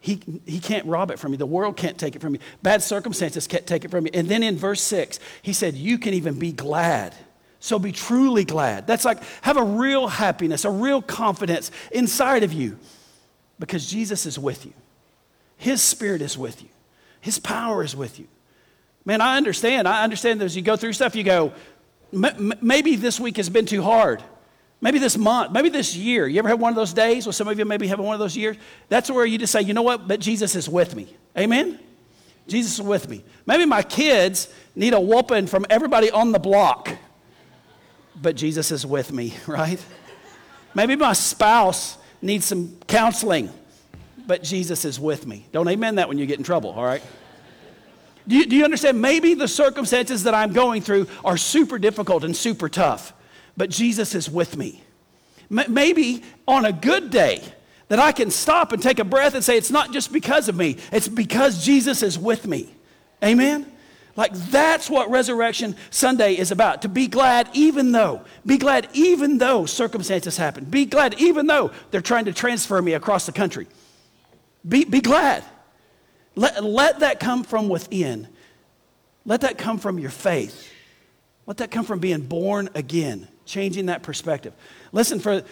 He, 0.00 0.20
he 0.46 0.60
can't 0.60 0.86
rob 0.86 1.10
it 1.10 1.18
from 1.18 1.32
you. 1.32 1.38
The 1.38 1.46
world 1.46 1.76
can't 1.76 1.98
take 1.98 2.16
it 2.16 2.22
from 2.22 2.34
you. 2.34 2.40
Bad 2.62 2.82
circumstances 2.82 3.46
can't 3.46 3.66
take 3.66 3.84
it 3.84 3.90
from 3.90 4.06
you. 4.06 4.12
And 4.14 4.28
then 4.28 4.42
in 4.42 4.56
verse 4.56 4.80
6, 4.80 5.20
he 5.42 5.52
said, 5.52 5.74
You 5.74 5.98
can 5.98 6.14
even 6.14 6.38
be 6.38 6.52
glad. 6.52 7.14
So 7.60 7.78
be 7.78 7.92
truly 7.92 8.44
glad. 8.44 8.86
That's 8.86 9.04
like 9.04 9.22
have 9.42 9.58
a 9.58 9.62
real 9.62 10.08
happiness, 10.08 10.64
a 10.64 10.70
real 10.70 11.02
confidence 11.02 11.70
inside 11.92 12.42
of 12.42 12.54
you 12.54 12.78
because 13.58 13.88
Jesus 13.88 14.24
is 14.24 14.38
with 14.38 14.64
you. 14.64 14.72
His 15.58 15.82
spirit 15.82 16.22
is 16.22 16.38
with 16.38 16.62
you, 16.62 16.70
His 17.20 17.38
power 17.38 17.84
is 17.84 17.94
with 17.94 18.18
you. 18.18 18.26
Man, 19.04 19.20
I 19.20 19.36
understand. 19.36 19.86
I 19.86 20.02
understand 20.02 20.42
as 20.42 20.56
you 20.56 20.62
go 20.62 20.76
through 20.76 20.94
stuff, 20.94 21.14
you 21.14 21.24
go, 21.24 21.52
maybe 22.12 22.96
this 22.96 23.18
week 23.18 23.36
has 23.38 23.48
been 23.48 23.66
too 23.66 23.82
hard. 23.82 24.22
Maybe 24.82 24.98
this 24.98 25.18
month, 25.18 25.52
maybe 25.52 25.68
this 25.68 25.94
year. 25.94 26.26
You 26.26 26.38
ever 26.38 26.48
had 26.48 26.58
one 26.58 26.70
of 26.72 26.76
those 26.76 26.94
days? 26.94 27.26
Well, 27.26 27.34
some 27.34 27.48
of 27.48 27.58
you 27.58 27.64
maybe 27.64 27.86
have 27.88 27.98
one 28.00 28.14
of 28.14 28.20
those 28.20 28.36
years. 28.36 28.56
That's 28.88 29.10
where 29.10 29.26
you 29.26 29.36
just 29.36 29.52
say, 29.52 29.60
you 29.60 29.74
know 29.74 29.82
what? 29.82 30.08
But 30.08 30.20
Jesus 30.20 30.56
is 30.56 30.68
with 30.68 30.96
me. 30.96 31.14
Amen? 31.36 31.78
Jesus 32.48 32.74
is 32.74 32.82
with 32.82 33.08
me. 33.08 33.22
Maybe 33.44 33.66
my 33.66 33.82
kids 33.82 34.48
need 34.74 34.94
a 34.94 35.00
whooping 35.00 35.48
from 35.48 35.66
everybody 35.68 36.10
on 36.10 36.32
the 36.32 36.38
block, 36.38 36.90
but 38.20 38.36
Jesus 38.36 38.70
is 38.70 38.86
with 38.86 39.12
me, 39.12 39.34
right? 39.46 39.84
Maybe 40.74 40.96
my 40.96 41.12
spouse 41.12 41.98
needs 42.22 42.46
some 42.46 42.78
counseling, 42.86 43.50
but 44.26 44.42
Jesus 44.42 44.86
is 44.86 44.98
with 44.98 45.26
me. 45.26 45.46
Don't 45.52 45.68
amen 45.68 45.96
that 45.96 46.08
when 46.08 46.16
you 46.16 46.24
get 46.24 46.38
in 46.38 46.44
trouble, 46.44 46.70
all 46.70 46.84
right? 46.84 47.02
Do 48.26 48.36
you, 48.36 48.46
do 48.46 48.56
you 48.56 48.64
understand? 48.64 49.00
Maybe 49.00 49.34
the 49.34 49.48
circumstances 49.48 50.24
that 50.24 50.34
I'm 50.34 50.52
going 50.52 50.82
through 50.82 51.08
are 51.24 51.36
super 51.36 51.78
difficult 51.78 52.24
and 52.24 52.34
super 52.34 52.68
tough 52.68 53.12
but 53.60 53.68
Jesus 53.68 54.14
is 54.14 54.30
with 54.30 54.56
me. 54.56 54.82
Maybe 55.50 56.22
on 56.48 56.64
a 56.64 56.72
good 56.72 57.10
day, 57.10 57.42
that 57.88 57.98
I 57.98 58.10
can 58.10 58.30
stop 58.30 58.72
and 58.72 58.82
take 58.82 58.98
a 58.98 59.04
breath 59.04 59.34
and 59.34 59.44
say, 59.44 59.58
It's 59.58 59.70
not 59.70 59.92
just 59.92 60.14
because 60.14 60.48
of 60.48 60.56
me, 60.56 60.78
it's 60.90 61.08
because 61.08 61.62
Jesus 61.62 62.02
is 62.02 62.18
with 62.18 62.46
me. 62.46 62.72
Amen? 63.22 63.70
Like 64.16 64.32
that's 64.32 64.88
what 64.88 65.10
Resurrection 65.10 65.76
Sunday 65.90 66.38
is 66.38 66.50
about. 66.50 66.80
To 66.82 66.88
be 66.88 67.06
glad 67.06 67.50
even 67.52 67.92
though, 67.92 68.22
be 68.46 68.56
glad 68.56 68.88
even 68.94 69.36
though 69.36 69.66
circumstances 69.66 70.38
happen. 70.38 70.64
Be 70.64 70.86
glad 70.86 71.20
even 71.20 71.46
though 71.46 71.70
they're 71.90 72.00
trying 72.00 72.24
to 72.24 72.32
transfer 72.32 72.80
me 72.80 72.94
across 72.94 73.26
the 73.26 73.32
country. 73.32 73.66
Be, 74.66 74.86
be 74.86 75.02
glad. 75.02 75.44
Let, 76.34 76.64
let 76.64 77.00
that 77.00 77.20
come 77.20 77.44
from 77.44 77.68
within. 77.68 78.26
Let 79.26 79.42
that 79.42 79.58
come 79.58 79.76
from 79.76 79.98
your 79.98 80.08
faith. 80.08 80.72
Let 81.44 81.58
that 81.58 81.70
come 81.70 81.84
from 81.84 81.98
being 81.98 82.22
born 82.22 82.70
again 82.74 83.28
changing 83.50 83.86
that 83.86 84.02
perspective. 84.02 84.54
Listen, 84.92 85.20
for 85.20 85.42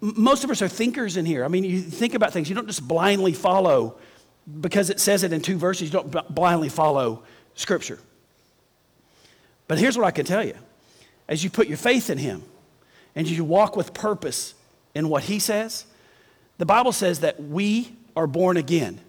most 0.00 0.44
of 0.44 0.50
us 0.50 0.62
are 0.62 0.68
thinkers 0.68 1.16
in 1.16 1.26
here. 1.26 1.44
I 1.44 1.48
mean, 1.48 1.64
you 1.64 1.80
think 1.80 2.14
about 2.14 2.32
things, 2.32 2.48
you 2.48 2.54
don't 2.54 2.66
just 2.66 2.86
blindly 2.86 3.32
follow 3.32 3.98
because 4.60 4.90
it 4.90 4.98
says 4.98 5.22
it 5.22 5.32
in 5.32 5.42
two 5.42 5.58
verses, 5.58 5.82
you 5.82 5.90
don't 5.90 6.34
blindly 6.34 6.68
follow 6.68 7.22
Scripture. 7.54 7.98
But 9.68 9.78
here's 9.78 9.96
what 9.96 10.06
I 10.06 10.10
can 10.10 10.24
tell 10.24 10.44
you 10.44 10.54
as 11.28 11.44
you 11.44 11.50
put 11.50 11.68
your 11.68 11.76
faith 11.76 12.10
in 12.10 12.18
Him 12.18 12.42
and 13.14 13.28
you 13.28 13.44
walk 13.44 13.76
with 13.76 13.94
purpose 13.94 14.54
in 14.94 15.08
what 15.08 15.24
He 15.24 15.38
says, 15.38 15.84
the 16.58 16.66
Bible 16.66 16.92
says 16.92 17.20
that 17.20 17.40
we 17.40 17.96
are 18.16 18.26
born 18.26 18.56
again. 18.56 19.00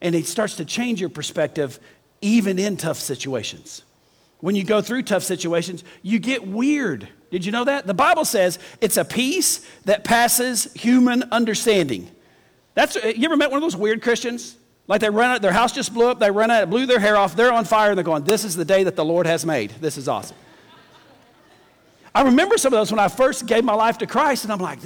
And 0.00 0.14
it 0.14 0.26
starts 0.26 0.56
to 0.56 0.64
change 0.64 1.00
your 1.00 1.10
perspective 1.10 1.78
even 2.20 2.58
in 2.58 2.76
tough 2.76 2.98
situations. 2.98 3.82
When 4.40 4.56
you 4.56 4.64
go 4.64 4.82
through 4.82 5.04
tough 5.04 5.22
situations, 5.22 5.84
you 6.02 6.18
get 6.18 6.46
weird. 6.46 7.08
Did 7.32 7.46
you 7.46 7.50
know 7.50 7.64
that? 7.64 7.86
The 7.86 7.94
Bible 7.94 8.26
says 8.26 8.58
it's 8.82 8.98
a 8.98 9.06
peace 9.06 9.66
that 9.86 10.04
passes 10.04 10.70
human 10.74 11.24
understanding. 11.32 12.10
That's 12.74 12.94
uh, 12.94 13.10
you 13.16 13.24
ever 13.24 13.38
met 13.38 13.50
one 13.50 13.56
of 13.56 13.62
those 13.62 13.74
weird 13.74 14.02
Christians? 14.02 14.54
Like 14.86 15.00
they 15.00 15.08
run 15.08 15.30
out, 15.30 15.40
their 15.40 15.52
house 15.52 15.72
just 15.72 15.94
blew 15.94 16.08
up, 16.08 16.18
they 16.20 16.30
run 16.30 16.50
out, 16.50 16.68
blew 16.68 16.84
their 16.84 16.98
hair 16.98 17.16
off, 17.16 17.34
they're 17.34 17.52
on 17.52 17.64
fire, 17.64 17.92
and 17.92 17.96
they're 17.96 18.04
going, 18.04 18.24
This 18.24 18.44
is 18.44 18.54
the 18.54 18.66
day 18.66 18.84
that 18.84 18.96
the 18.96 19.04
Lord 19.04 19.26
has 19.26 19.46
made. 19.46 19.70
This 19.80 19.96
is 19.96 20.08
awesome. 20.08 20.36
I 22.14 22.20
remember 22.24 22.58
some 22.58 22.74
of 22.74 22.78
those 22.78 22.92
when 22.92 22.98
I 22.98 23.08
first 23.08 23.46
gave 23.46 23.64
my 23.64 23.72
life 23.72 23.96
to 23.98 24.06
Christ, 24.06 24.44
and 24.44 24.52
I'm 24.52 24.58
like, 24.58 24.80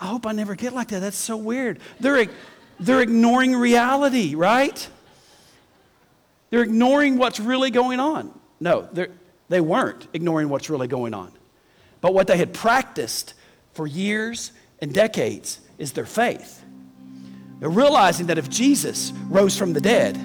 I 0.00 0.06
hope 0.06 0.26
I 0.26 0.32
never 0.32 0.54
get 0.54 0.72
like 0.72 0.88
that. 0.88 1.00
That's 1.00 1.18
so 1.18 1.36
weird. 1.36 1.78
They're, 2.00 2.26
they're 2.80 3.02
ignoring 3.02 3.54
reality, 3.54 4.34
right? 4.34 4.88
They're 6.48 6.62
ignoring 6.62 7.18
what's 7.18 7.38
really 7.38 7.70
going 7.70 8.00
on. 8.00 8.32
No, 8.60 8.88
they 9.50 9.60
weren't 9.60 10.08
ignoring 10.14 10.48
what's 10.48 10.70
really 10.70 10.88
going 10.88 11.12
on. 11.12 11.30
But 12.02 12.12
what 12.12 12.26
they 12.26 12.36
had 12.36 12.52
practiced 12.52 13.32
for 13.72 13.86
years 13.86 14.52
and 14.80 14.92
decades 14.92 15.60
is 15.78 15.92
their 15.92 16.04
faith. 16.04 16.62
They're 17.60 17.70
realizing 17.70 18.26
that 18.26 18.36
if 18.36 18.50
Jesus 18.50 19.12
rose 19.28 19.56
from 19.56 19.72
the 19.72 19.80
dead, 19.80 20.16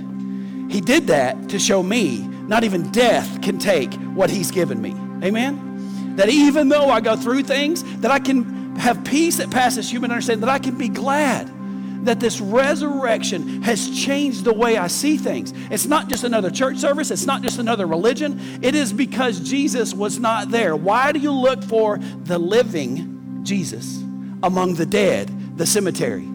he 0.70 0.82
did 0.82 1.08
that 1.08 1.48
to 1.50 1.60
show 1.60 1.82
me 1.82 2.28
not 2.48 2.66
even 2.66 2.92
death 2.92 3.42
can 3.42 3.60
take 3.60 3.94
what 4.16 4.30
he's 4.30 4.52
given 4.52 4.82
me. 4.82 4.92
Amen? 5.26 6.16
That 6.16 6.30
even 6.30 6.68
though 6.68 6.90
I 6.90 7.00
go 7.00 7.16
through 7.16 7.44
things, 7.44 7.84
that 8.02 8.12
I 8.12 8.20
can 8.20 8.76
have 8.76 9.04
peace 9.06 9.38
that 9.38 9.52
passes 9.52 9.90
human 9.90 10.12
understanding, 10.12 10.42
that 10.42 10.50
I 10.50 10.60
can 10.60 10.78
be 10.78 10.90
glad 10.90 11.52
that 12.08 12.22
this 12.22 12.40
resurrection 12.40 13.62
has 13.64 13.90
changed 13.90 14.46
the 14.46 14.54
way 14.54 14.78
I 14.78 14.88
see 14.88 15.18
things. 15.18 15.54
It's 15.70 15.86
not 15.86 16.08
just 16.08 16.24
another 16.24 16.50
church 16.50 16.78
service, 16.78 17.12
it's 17.12 17.26
not 17.26 17.42
just 17.42 17.60
another 17.60 17.86
religion. 17.86 18.40
It 18.62 18.76
is 18.76 18.94
because 18.94 19.42
Jesus 19.42 19.94
was 19.94 20.18
not 20.18 20.50
there. 20.50 20.74
Why 20.76 21.12
do 21.12 21.20
you 21.20 21.32
look 21.32 21.62
for 21.64 21.98
the 21.98 22.38
living 22.38 23.42
Jesus 23.44 23.98
among 24.42 24.76
the 24.76 24.86
dead, 24.86 25.58
the 25.58 25.66
cemetery? 25.66 26.26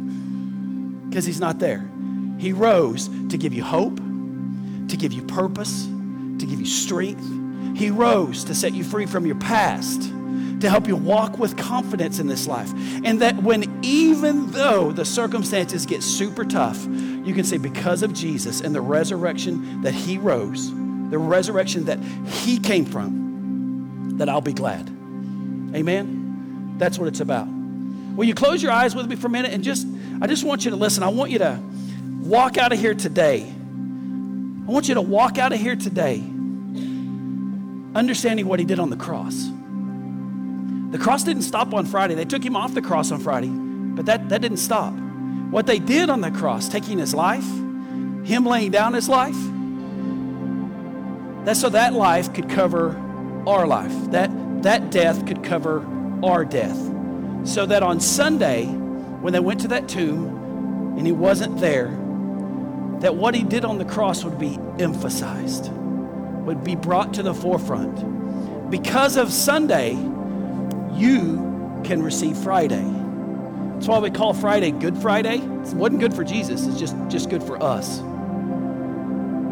Because 1.09 1.25
he's 1.25 1.41
not 1.41 1.59
there. 1.59 1.89
He 2.39 2.53
rose 2.53 3.09
to 3.31 3.39
give 3.39 3.55
you 3.55 3.65
hope, 3.65 3.97
to 3.97 4.97
give 4.99 5.15
you 5.15 5.23
purpose, 5.23 5.85
to 5.85 6.47
give 6.47 6.61
you 6.61 6.67
strength. 6.67 7.27
He 7.79 7.91
rose 7.91 8.45
to 8.45 8.55
set 8.55 8.75
you 8.75 8.85
free 8.85 9.07
from 9.07 9.25
your 9.25 9.37
past 9.37 10.03
to 10.63 10.71
help 10.71 10.89
you 10.89 10.97
walk 10.97 11.39
with 11.39 11.57
confidence 11.57 12.19
in 12.19 12.27
this 12.27 12.47
life. 12.47 12.73
And 13.05 13.21
that 13.21 13.37
when, 13.43 13.81
even 13.85 14.51
though 14.53 14.93
the 14.93 15.05
circumstances 15.05 15.87
get 15.87 16.03
super 16.03 16.45
tough, 16.45 16.85
you 16.87 17.35
can 17.35 17.45
say, 17.45 17.59
because 17.59 18.03
of 18.03 18.13
Jesus 18.13 18.61
and 18.61 18.75
the 18.75 18.81
resurrection 18.81 19.83
that 19.83 19.93
He 19.93 20.19
rose, 20.19 20.71
the 20.71 21.19
resurrection 21.19 21.85
that 21.87 21.99
He 22.27 22.59
came 22.59 22.85
from, 22.85 24.17
that 24.19 24.29
I'll 24.29 24.41
be 24.41 24.53
glad. 24.53 24.89
Amen? 25.75 26.77
That's 26.79 26.99
what 26.99 27.09
it's 27.09 27.21
about. 27.21 27.47
Will 27.47 28.25
you 28.25 28.35
close 28.35 28.63
your 28.63 28.73
eyes 28.73 28.95
with 28.95 29.09
me 29.09 29.17
for 29.17 29.27
a 29.27 29.31
minute 29.31 29.53
and 29.53 29.65
just, 29.65 29.87
I 30.21 30.27
just 30.27 30.45
want 30.45 30.65
you 30.65 30.71
to 30.71 30.77
listen. 30.77 31.03
I 31.03 31.09
want 31.09 31.31
you 31.31 31.39
to 31.39 31.61
walk 32.21 32.57
out 32.57 32.73
of 32.73 32.79
here 32.79 32.95
today. 32.95 33.43
I 33.43 34.71
want 34.71 34.89
you 34.89 34.95
to 34.95 35.03
walk 35.03 35.39
out 35.39 35.53
of 35.53 35.59
here 35.59 35.77
today 35.77 36.19
understanding 37.95 38.47
what 38.47 38.59
He 38.59 38.65
did 38.65 38.79
on 38.79 38.91
the 38.91 38.97
cross. 38.97 39.51
The 40.93 40.99
cross 40.99 41.25
didn't 41.25 41.43
stop 41.43 41.73
on 41.73 41.87
Friday. 41.87 42.15
They 42.15 42.27
took 42.27 42.45
him 42.45 42.55
off 42.55 42.75
the 42.75 42.83
cross 42.83 43.11
on 43.11 43.19
Friday, 43.19 43.49
but 43.49 44.05
that, 44.05 44.29
that 44.29 44.43
didn't 44.43 44.59
stop. 44.59 44.93
What 45.51 45.67
they 45.67 45.79
did 45.79 46.11
on 46.11 46.21
the 46.21 46.31
cross, 46.31 46.69
taking 46.69 46.99
his 46.99 47.15
life, 47.15 47.47
him 48.25 48.45
laying 48.45 48.71
down 48.73 48.93
his 48.93 49.09
life, 49.09 49.37
that's 51.47 51.63
so 51.63 51.71
that 51.71 51.95
life 51.95 52.35
could 52.35 52.51
cover 52.51 52.95
our 53.47 53.67
life. 53.67 53.93
That, 54.11 54.31
that 54.63 54.91
death 54.91 55.27
could 55.27 55.43
cover 55.43 55.83
our 56.23 56.45
death. 56.45 56.77
So 57.45 57.65
that 57.65 57.83
on 57.83 57.99
Sunday, 57.99 58.67
when 58.67 59.33
they 59.33 59.41
went 59.41 59.63
to 59.63 59.69
that 59.69 59.89
tomb 59.89 60.95
and 60.99 61.07
he 61.07 61.13
wasn't 61.13 61.59
there, 61.59 61.89
that 63.01 63.17
what 63.17 63.35
he 63.35 63.45
did 63.45 63.65
on 63.65 63.79
the 63.79 63.87
cross 63.87 64.25
would 64.25 64.39
be 64.39 64.59
emphasized, 64.79 65.73
would 65.73 66.63
be 66.63 66.77
brought 66.77 67.15
to 67.15 67.23
the 67.23 67.33
forefront. 67.33 68.71
Because 68.71 69.17
of 69.17 69.33
Sunday, 69.33 69.97
you 70.95 71.81
can 71.85 72.03
receive 72.03 72.37
Friday. 72.37 72.85
That's 73.75 73.89
why 73.89 73.99
we 73.99 74.11
call 74.11 74.33
Friday 74.33 74.71
Good 74.71 74.97
Friday. 74.99 75.37
It 75.37 75.75
wasn't 75.75 76.01
good 76.01 76.15
for 76.15 76.25
Jesus, 76.25 76.67
it's 76.67 76.79
just, 76.79 76.97
just 77.09 77.31
good 77.31 77.43
for 77.43 77.63
us. 77.63 78.01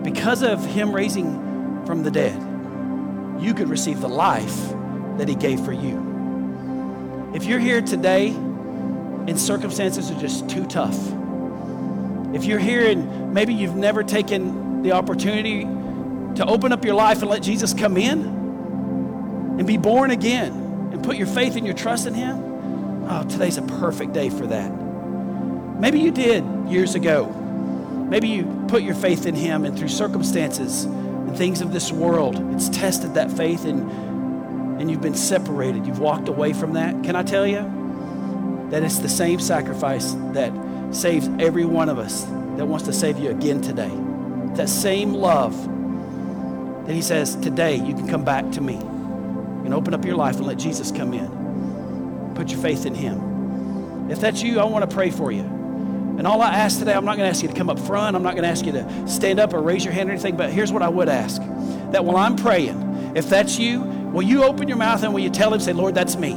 Because 0.05 0.43
of 0.43 0.65
him 0.65 0.95
raising 0.95 1.85
from 1.85 2.03
the 2.03 2.11
dead, 2.11 2.41
you 3.43 3.55
could 3.55 3.69
receive 3.69 4.01
the 4.01 4.09
life 4.09 4.73
that 5.19 5.29
he 5.29 5.35
gave 5.35 5.61
for 5.65 5.73
you. 5.73 7.33
If 7.35 7.45
you're 7.45 7.59
here 7.59 7.81
today 7.81 8.29
and 8.29 9.39
circumstances 9.39 10.11
are 10.11 10.21
just 10.21 10.49
too 10.49 10.67
tough, 10.67 10.99
if 12.35 12.45
you're 12.45 12.59
here 12.59 12.89
and 12.89 13.35
maybe 13.35 13.55
you've 13.55 13.77
never 13.77 14.05
taken 14.05 14.83
the 14.83 14.93
opportunity 14.93 15.63
to 16.37 16.47
open 16.47 16.73
up 16.73 16.85
your 16.85 16.95
life 16.95 17.23
and 17.23 17.31
let 17.31 17.43
Jesus 17.43 17.75
come 17.75 17.97
in 17.97 18.23
and 19.59 19.67
be 19.67 19.77
born 19.77 20.11
again, 20.11 20.60
and 21.01 21.07
put 21.07 21.17
your 21.17 21.27
faith 21.27 21.57
and 21.57 21.65
your 21.65 21.75
trust 21.75 22.07
in 22.07 22.13
Him, 22.13 23.07
oh, 23.09 23.27
today's 23.27 23.57
a 23.57 23.63
perfect 23.63 24.13
day 24.13 24.29
for 24.29 24.47
that. 24.47 24.69
Maybe 25.81 25.99
you 25.99 26.11
did 26.11 26.45
years 26.69 26.95
ago. 26.95 27.27
Maybe 27.27 28.29
you 28.29 28.67
put 28.69 28.83
your 28.83 28.95
faith 28.95 29.25
in 29.25 29.35
Him, 29.35 29.65
and 29.65 29.79
through 29.79 29.89
circumstances 29.89 30.85
and 30.85 31.35
things 31.35 31.63
of 31.63 31.73
this 31.73 31.91
world, 31.91 32.37
it's 32.55 32.69
tested 32.69 33.15
that 33.15 33.31
faith 33.33 33.65
and, 33.65 33.91
and 34.79 34.91
you've 34.91 35.01
been 35.01 35.15
separated. 35.15 35.87
You've 35.87 36.01
walked 36.01 36.29
away 36.29 36.53
from 36.53 36.75
that. 36.75 37.03
Can 37.03 37.17
I 37.17 37.23
tell 37.23 37.47
you 37.47 37.63
that 38.69 38.83
it's 38.83 38.99
the 38.99 39.09
same 39.09 39.41
sacrifice 39.41 40.13
that 40.33 40.53
saves 40.91 41.29
every 41.39 41.65
one 41.65 41.89
of 41.89 41.99
us 41.99 42.25
that 42.25 42.67
wants 42.67 42.85
to 42.85 42.93
save 42.93 43.19
you 43.19 43.31
again 43.31 43.63
today. 43.63 43.91
That 44.55 44.69
same 44.69 45.15
love 45.15 45.57
that 46.87 46.93
He 46.93 47.01
says, 47.01 47.37
today 47.37 47.77
you 47.77 47.95
can 47.95 48.07
come 48.07 48.23
back 48.23 48.51
to 48.53 48.61
me. 48.61 48.79
Can 49.71 49.79
open 49.79 49.95
up 49.95 50.05
your 50.05 50.17
life 50.17 50.35
and 50.39 50.49
let 50.49 50.59
Jesus 50.59 50.91
come 50.91 51.15
in. 51.15 52.33
Put 52.35 52.51
your 52.51 52.61
faith 52.61 52.87
in 52.87 52.93
Him. 52.93 54.11
If 54.11 54.21
that's 54.21 54.43
you, 54.43 54.59
I 54.59 54.65
want 54.65 54.91
to 54.91 54.93
pray 54.93 55.11
for 55.11 55.31
you. 55.31 55.43
And 55.43 56.27
all 56.27 56.43
I 56.43 56.49
ask 56.49 56.81
today, 56.81 56.93
I'm 56.93 57.05
not 57.05 57.17
going 57.17 57.27
to 57.27 57.31
ask 57.31 57.41
you 57.41 57.47
to 57.47 57.55
come 57.55 57.71
up 57.71 57.79
front. 57.79 58.17
I'm 58.17 58.23
not 58.25 58.33
going 58.33 58.43
to 58.43 58.49
ask 58.49 58.67
you 58.67 58.73
to 58.73 59.09
stand 59.09 59.39
up 59.39 59.55
or 59.55 59.63
raise 59.63 59.85
your 59.85 59.95
hand 59.95 60.09
or 60.09 60.13
anything, 60.13 60.37
but 60.37 60.51
here's 60.51 60.73
what 60.73 60.83
I 60.83 60.89
would 60.89 61.09
ask 61.09 61.41
that 61.93 62.05
while 62.05 62.17
I'm 62.17 62.35
praying, 62.35 63.13
if 63.15 63.29
that's 63.29 63.61
you, 63.61 63.83
will 63.83 64.23
you 64.23 64.43
open 64.43 64.67
your 64.67 64.77
mouth 64.77 65.05
and 65.05 65.15
will 65.15 65.21
you 65.21 65.31
tell 65.31 65.55
Him, 65.55 65.61
say, 65.61 65.73
Lord, 65.73 65.95
that's 65.95 66.17
me? 66.17 66.35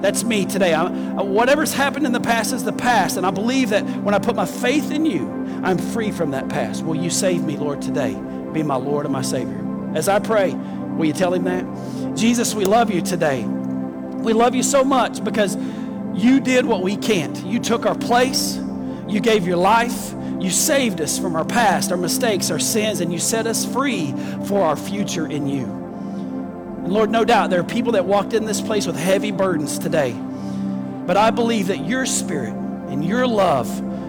That's 0.00 0.24
me 0.24 0.44
today. 0.44 0.74
I, 0.74 0.88
whatever's 1.22 1.72
happened 1.72 2.06
in 2.06 2.12
the 2.12 2.18
past 2.18 2.52
is 2.52 2.64
the 2.64 2.72
past. 2.72 3.16
And 3.16 3.24
I 3.24 3.30
believe 3.30 3.70
that 3.70 3.84
when 4.02 4.16
I 4.16 4.18
put 4.18 4.34
my 4.34 4.46
faith 4.46 4.90
in 4.90 5.06
you, 5.06 5.30
I'm 5.62 5.78
free 5.78 6.10
from 6.10 6.32
that 6.32 6.48
past. 6.48 6.84
Will 6.84 6.96
you 6.96 7.10
save 7.10 7.44
me, 7.44 7.56
Lord, 7.56 7.80
today? 7.80 8.20
Be 8.52 8.64
my 8.64 8.74
Lord 8.74 9.06
and 9.06 9.12
my 9.12 9.22
Savior. 9.22 9.60
As 9.94 10.08
I 10.08 10.18
pray, 10.18 10.56
will 10.96 11.06
you 11.06 11.12
tell 11.12 11.32
him 11.34 11.44
that? 11.44 12.16
Jesus, 12.16 12.54
we 12.54 12.64
love 12.64 12.90
you 12.90 13.02
today. 13.02 13.44
We 13.44 14.32
love 14.32 14.54
you 14.54 14.62
so 14.62 14.84
much 14.84 15.22
because 15.22 15.56
you 16.14 16.40
did 16.40 16.64
what 16.64 16.82
we 16.82 16.96
can't. 16.96 17.44
You 17.44 17.58
took 17.58 17.86
our 17.86 17.94
place, 17.94 18.56
you 19.08 19.20
gave 19.20 19.46
your 19.46 19.56
life, 19.56 20.14
you 20.40 20.50
saved 20.50 21.00
us 21.00 21.18
from 21.18 21.36
our 21.36 21.44
past, 21.44 21.90
our 21.90 21.96
mistakes, 21.96 22.50
our 22.50 22.58
sins, 22.58 23.00
and 23.00 23.12
you 23.12 23.18
set 23.18 23.46
us 23.46 23.64
free 23.64 24.12
for 24.46 24.62
our 24.62 24.76
future 24.76 25.26
in 25.26 25.46
you. 25.46 25.64
And 25.64 26.92
Lord, 26.92 27.10
no 27.10 27.24
doubt 27.24 27.50
there 27.50 27.60
are 27.60 27.64
people 27.64 27.92
that 27.92 28.04
walked 28.04 28.34
in 28.34 28.44
this 28.44 28.60
place 28.60 28.86
with 28.86 28.96
heavy 28.96 29.30
burdens 29.30 29.78
today. 29.78 30.12
But 31.06 31.16
I 31.16 31.30
believe 31.30 31.68
that 31.68 31.86
your 31.86 32.06
spirit 32.06 32.54
and 32.54 33.04
your 33.04 33.26
love 33.26 33.68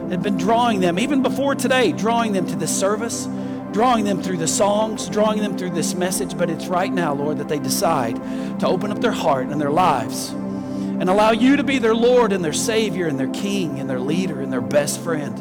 had 0.09 0.21
been 0.21 0.37
drawing 0.37 0.81
them, 0.81 0.99
even 0.99 1.21
before 1.21 1.55
today, 1.55 1.91
drawing 1.91 2.33
them 2.33 2.47
to 2.47 2.55
this 2.55 2.77
service, 2.77 3.27
drawing 3.75 4.05
them 4.05 4.23
through 4.23 4.37
the 4.37 4.47
songs, 4.47 5.09
drawing 5.09 5.41
them 5.41 5.57
through 5.57 5.69
this 5.69 5.95
message. 5.95 6.37
But 6.37 6.49
it's 6.49 6.67
right 6.67 6.89
now, 6.89 7.13
Lord, 7.13 7.39
that 7.39 7.49
they 7.49 7.59
decide 7.59 8.15
to 8.61 8.67
open 8.67 8.89
up 8.89 9.01
their 9.01 9.11
heart 9.11 9.47
and 9.47 9.59
their 9.59 9.69
lives 9.69 10.29
and 10.29 11.09
allow 11.09 11.31
you 11.31 11.57
to 11.57 11.63
be 11.65 11.77
their 11.77 11.93
Lord 11.93 12.31
and 12.31 12.41
their 12.41 12.53
Savior 12.53 13.05
and 13.05 13.19
their 13.19 13.29
King 13.31 13.81
and 13.81 13.89
their 13.89 13.99
leader 13.99 14.39
and 14.39 14.49
their 14.49 14.61
best 14.61 15.01
friend. 15.01 15.37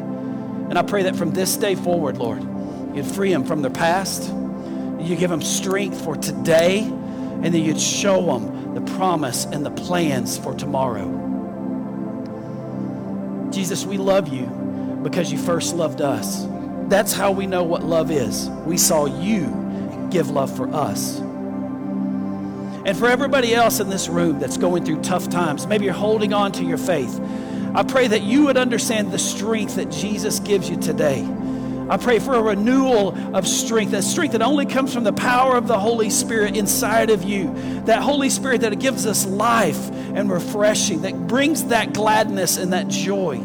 And 0.69 0.77
I 0.77 0.81
pray 0.81 1.03
that 1.03 1.15
from 1.15 1.31
this 1.31 1.55
day 1.55 1.75
forward, 1.75 2.17
Lord, 2.17 2.43
you'd 2.93 3.05
free 3.05 3.31
them 3.31 3.45
from 3.45 3.61
their 3.61 3.71
past, 3.71 4.29
you 4.99 5.15
give 5.15 5.29
them 5.29 5.41
strength 5.41 6.03
for 6.03 6.17
today 6.17 6.79
and 6.79 7.53
that 7.53 7.59
you'd 7.59 7.79
show 7.79 8.37
them 8.37 8.73
the 8.73 8.81
promise 8.97 9.45
and 9.45 9.65
the 9.65 9.71
plans 9.71 10.37
for 10.37 10.53
tomorrow. 10.53 11.09
Jesus, 13.49 13.85
we 13.85 13.97
love 13.97 14.27
you 14.27 14.47
because 15.03 15.31
you 15.31 15.37
first 15.37 15.73
loved 15.73 16.01
us. 16.01 16.45
That's 16.89 17.13
how 17.13 17.31
we 17.31 17.47
know 17.47 17.63
what 17.63 17.83
love 17.83 18.11
is. 18.11 18.49
We 18.65 18.77
saw 18.77 19.05
you 19.05 20.07
give 20.11 20.29
love 20.29 20.55
for 20.55 20.73
us. 20.73 21.19
And 21.19 22.95
for 22.95 23.07
everybody 23.07 23.55
else 23.55 23.79
in 23.79 23.89
this 23.89 24.07
room 24.07 24.39
that's 24.39 24.57
going 24.57 24.85
through 24.85 25.01
tough 25.01 25.29
times, 25.29 25.65
maybe 25.65 25.85
you're 25.85 25.93
holding 25.93 26.33
on 26.33 26.51
to 26.53 26.63
your 26.63 26.77
faith. 26.77 27.19
I 27.73 27.83
pray 27.83 28.07
that 28.07 28.21
you 28.21 28.45
would 28.45 28.57
understand 28.57 29.11
the 29.11 29.19
strength 29.19 29.75
that 29.75 29.89
Jesus 29.89 30.39
gives 30.39 30.69
you 30.69 30.77
today 30.77 31.27
I 31.87 31.97
pray 31.97 32.17
for 32.17 32.33
a 32.33 32.41
renewal 32.41 33.15
of 33.35 33.47
strength, 33.47 33.93
a 33.93 34.01
strength 34.01 34.31
that 34.31 34.41
only 34.41 34.65
comes 34.65 34.91
from 34.91 35.03
the 35.03 35.13
power 35.13 35.55
of 35.55 35.67
the 35.67 35.77
Holy 35.77 36.09
Spirit 36.09 36.57
inside 36.57 37.11
of 37.11 37.23
you. 37.23 37.53
That 37.85 38.01
Holy 38.01 38.31
Spirit 38.31 38.61
that 38.61 38.79
gives 38.79 39.05
us 39.05 39.25
life 39.25 39.91
and 39.91 40.31
refreshing, 40.31 41.03
that 41.03 41.27
brings 41.27 41.65
that 41.65 41.93
gladness 41.93 42.57
and 42.57 42.73
that 42.73 42.87
joy. 42.87 43.37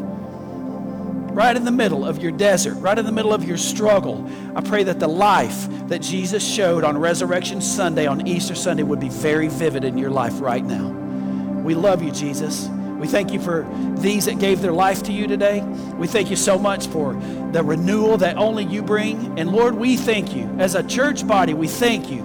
Right 1.33 1.55
in 1.55 1.63
the 1.63 1.71
middle 1.71 2.03
of 2.03 2.21
your 2.21 2.33
desert, 2.33 2.75
right 2.75 2.99
in 2.99 3.05
the 3.05 3.11
middle 3.11 3.33
of 3.33 3.45
your 3.45 3.57
struggle, 3.57 4.29
I 4.53 4.59
pray 4.59 4.83
that 4.83 4.99
the 4.99 5.07
life 5.07 5.67
that 5.87 6.01
Jesus 6.01 6.45
showed 6.45 6.83
on 6.83 6.97
Resurrection 6.97 7.61
Sunday, 7.61 8.05
on 8.05 8.27
Easter 8.27 8.53
Sunday, 8.53 8.83
would 8.83 8.99
be 8.99 9.07
very 9.07 9.47
vivid 9.47 9.85
in 9.85 9.97
your 9.97 10.09
life 10.09 10.41
right 10.41 10.63
now. 10.63 10.89
We 11.61 11.73
love 11.73 12.03
you, 12.03 12.11
Jesus. 12.11 12.67
We 12.67 13.07
thank 13.07 13.31
you 13.31 13.39
for 13.39 13.65
these 13.97 14.25
that 14.25 14.39
gave 14.39 14.61
their 14.61 14.73
life 14.73 15.03
to 15.03 15.13
you 15.13 15.25
today. 15.25 15.61
We 15.97 16.05
thank 16.05 16.29
you 16.29 16.35
so 16.35 16.59
much 16.59 16.87
for 16.87 17.13
the 17.51 17.63
renewal 17.63 18.17
that 18.17 18.37
only 18.37 18.65
you 18.65 18.83
bring. 18.83 19.39
And 19.39 19.53
Lord, 19.53 19.75
we 19.75 19.95
thank 19.95 20.35
you. 20.35 20.43
As 20.59 20.75
a 20.75 20.83
church 20.83 21.25
body, 21.25 21.53
we 21.53 21.67
thank 21.67 22.11
you 22.11 22.21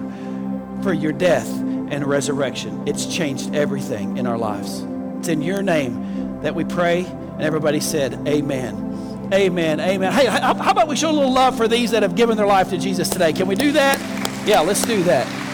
for 0.83 0.91
your 0.91 1.13
death 1.13 1.47
and 1.47 2.05
resurrection. 2.05 2.87
It's 2.87 3.05
changed 3.05 3.55
everything 3.55 4.17
in 4.17 4.27
our 4.27 4.37
lives. 4.37 4.85
It's 5.19 5.29
in 5.29 5.41
your 5.41 5.61
name 5.61 6.41
that 6.41 6.53
we 6.53 6.65
pray. 6.65 7.05
And 7.05 7.41
everybody 7.41 7.79
said, 7.79 8.27
Amen. 8.27 8.86
Amen. 9.33 9.79
Amen. 9.79 10.13
Hey, 10.13 10.25
how 10.25 10.71
about 10.71 10.87
we 10.87 10.95
show 10.95 11.09
a 11.09 11.11
little 11.11 11.33
love 11.33 11.57
for 11.57 11.67
these 11.67 11.91
that 11.91 12.03
have 12.03 12.15
given 12.15 12.37
their 12.37 12.47
life 12.47 12.69
to 12.69 12.77
Jesus 12.77 13.09
today? 13.09 13.33
Can 13.33 13.47
we 13.47 13.55
do 13.55 13.71
that? 13.73 13.99
Yeah, 14.47 14.61
let's 14.61 14.85
do 14.85 15.03
that. 15.03 15.46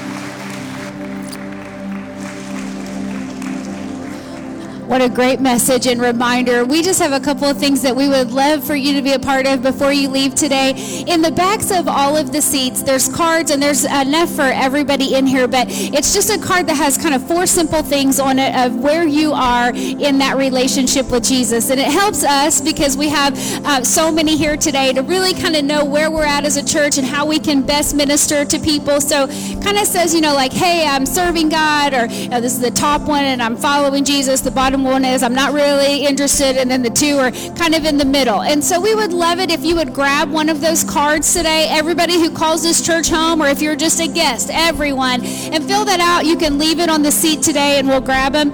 What 4.87 5.01
a 5.01 5.07
great 5.07 5.39
message 5.39 5.87
and 5.87 6.01
reminder. 6.01 6.65
We 6.65 6.81
just 6.81 7.01
have 7.01 7.13
a 7.13 7.19
couple 7.23 7.45
of 7.45 7.57
things 7.57 7.81
that 7.83 7.95
we 7.95 8.09
would 8.09 8.31
love 8.31 8.65
for 8.65 8.75
you 8.75 8.93
to 8.93 9.01
be 9.01 9.13
a 9.13 9.19
part 9.19 9.47
of 9.47 9.61
before 9.61 9.93
you 9.93 10.09
leave 10.09 10.35
today. 10.35 10.71
In 11.07 11.21
the 11.21 11.31
backs 11.31 11.71
of 11.71 11.87
all 11.87 12.17
of 12.17 12.33
the 12.33 12.41
seats, 12.41 12.83
there's 12.83 13.07
cards, 13.07 13.49
and 13.49 13.63
there's 13.63 13.85
enough 13.85 14.29
for 14.29 14.41
everybody 14.41 15.15
in 15.15 15.25
here, 15.25 15.47
but 15.47 15.67
it's 15.69 16.13
just 16.13 16.29
a 16.29 16.37
card 16.37 16.67
that 16.67 16.75
has 16.75 16.97
kind 16.97 17.15
of 17.15 17.25
four 17.25 17.47
simple 17.47 17.81
things 17.81 18.19
on 18.19 18.37
it 18.39 18.53
of 18.55 18.75
where 18.75 19.07
you 19.07 19.31
are 19.31 19.73
in 19.73 20.17
that 20.17 20.35
relationship 20.35 21.09
with 21.09 21.23
Jesus. 21.23 21.69
And 21.69 21.79
it 21.79 21.87
helps 21.87 22.25
us 22.25 22.59
because 22.59 22.97
we 22.97 23.07
have 23.07 23.37
uh, 23.65 23.83
so 23.85 24.11
many 24.11 24.35
here 24.35 24.57
today 24.57 24.91
to 24.91 25.01
really 25.01 25.33
kind 25.33 25.55
of 25.55 25.63
know 25.63 25.85
where 25.85 26.11
we're 26.11 26.25
at 26.25 26.43
as 26.45 26.57
a 26.57 26.65
church 26.65 26.97
and 26.97 27.07
how 27.07 27.25
we 27.25 27.39
can 27.39 27.61
best 27.61 27.95
minister 27.95 28.43
to 28.43 28.59
people. 28.59 28.99
So 28.99 29.27
kind 29.61 29.77
of 29.77 29.87
says, 29.87 30.13
you 30.13 30.19
know, 30.19 30.33
like, 30.33 30.51
hey, 30.51 30.85
I'm 30.85 31.05
serving 31.05 31.47
God, 31.49 31.93
or 31.93 32.05
you 32.07 32.27
know, 32.27 32.41
this 32.41 32.53
is 32.53 32.59
the 32.59 32.71
top 32.71 33.03
one, 33.03 33.23
and 33.23 33.41
I'm 33.41 33.55
following 33.55 34.03
Jesus. 34.03 34.41
The 34.41 34.51
bottom 34.51 34.72
one 34.81 35.05
is 35.05 35.21
I'm 35.21 35.35
not 35.35 35.53
really 35.53 36.05
interested, 36.05 36.57
and 36.57 36.71
then 36.71 36.81
the 36.81 36.89
two 36.89 37.17
are 37.17 37.31
kind 37.55 37.75
of 37.75 37.85
in 37.85 37.97
the 37.97 38.05
middle. 38.05 38.41
And 38.41 38.63
so 38.63 38.79
we 38.79 38.95
would 38.95 39.13
love 39.13 39.39
it 39.39 39.51
if 39.51 39.63
you 39.63 39.75
would 39.75 39.93
grab 39.93 40.31
one 40.31 40.49
of 40.49 40.61
those 40.61 40.83
cards 40.83 41.33
today. 41.33 41.67
Everybody 41.69 42.15
who 42.15 42.31
calls 42.31 42.63
this 42.63 42.83
church 42.83 43.09
home, 43.09 43.41
or 43.41 43.47
if 43.47 43.61
you're 43.61 43.75
just 43.75 43.99
a 43.99 44.07
guest, 44.07 44.49
everyone, 44.51 45.23
and 45.23 45.63
fill 45.65 45.85
that 45.85 45.99
out. 45.99 46.25
You 46.25 46.37
can 46.37 46.57
leave 46.57 46.79
it 46.79 46.89
on 46.89 47.03
the 47.03 47.11
seat 47.11 47.43
today, 47.43 47.77
and 47.77 47.87
we'll 47.87 48.01
grab 48.01 48.33
them 48.33 48.51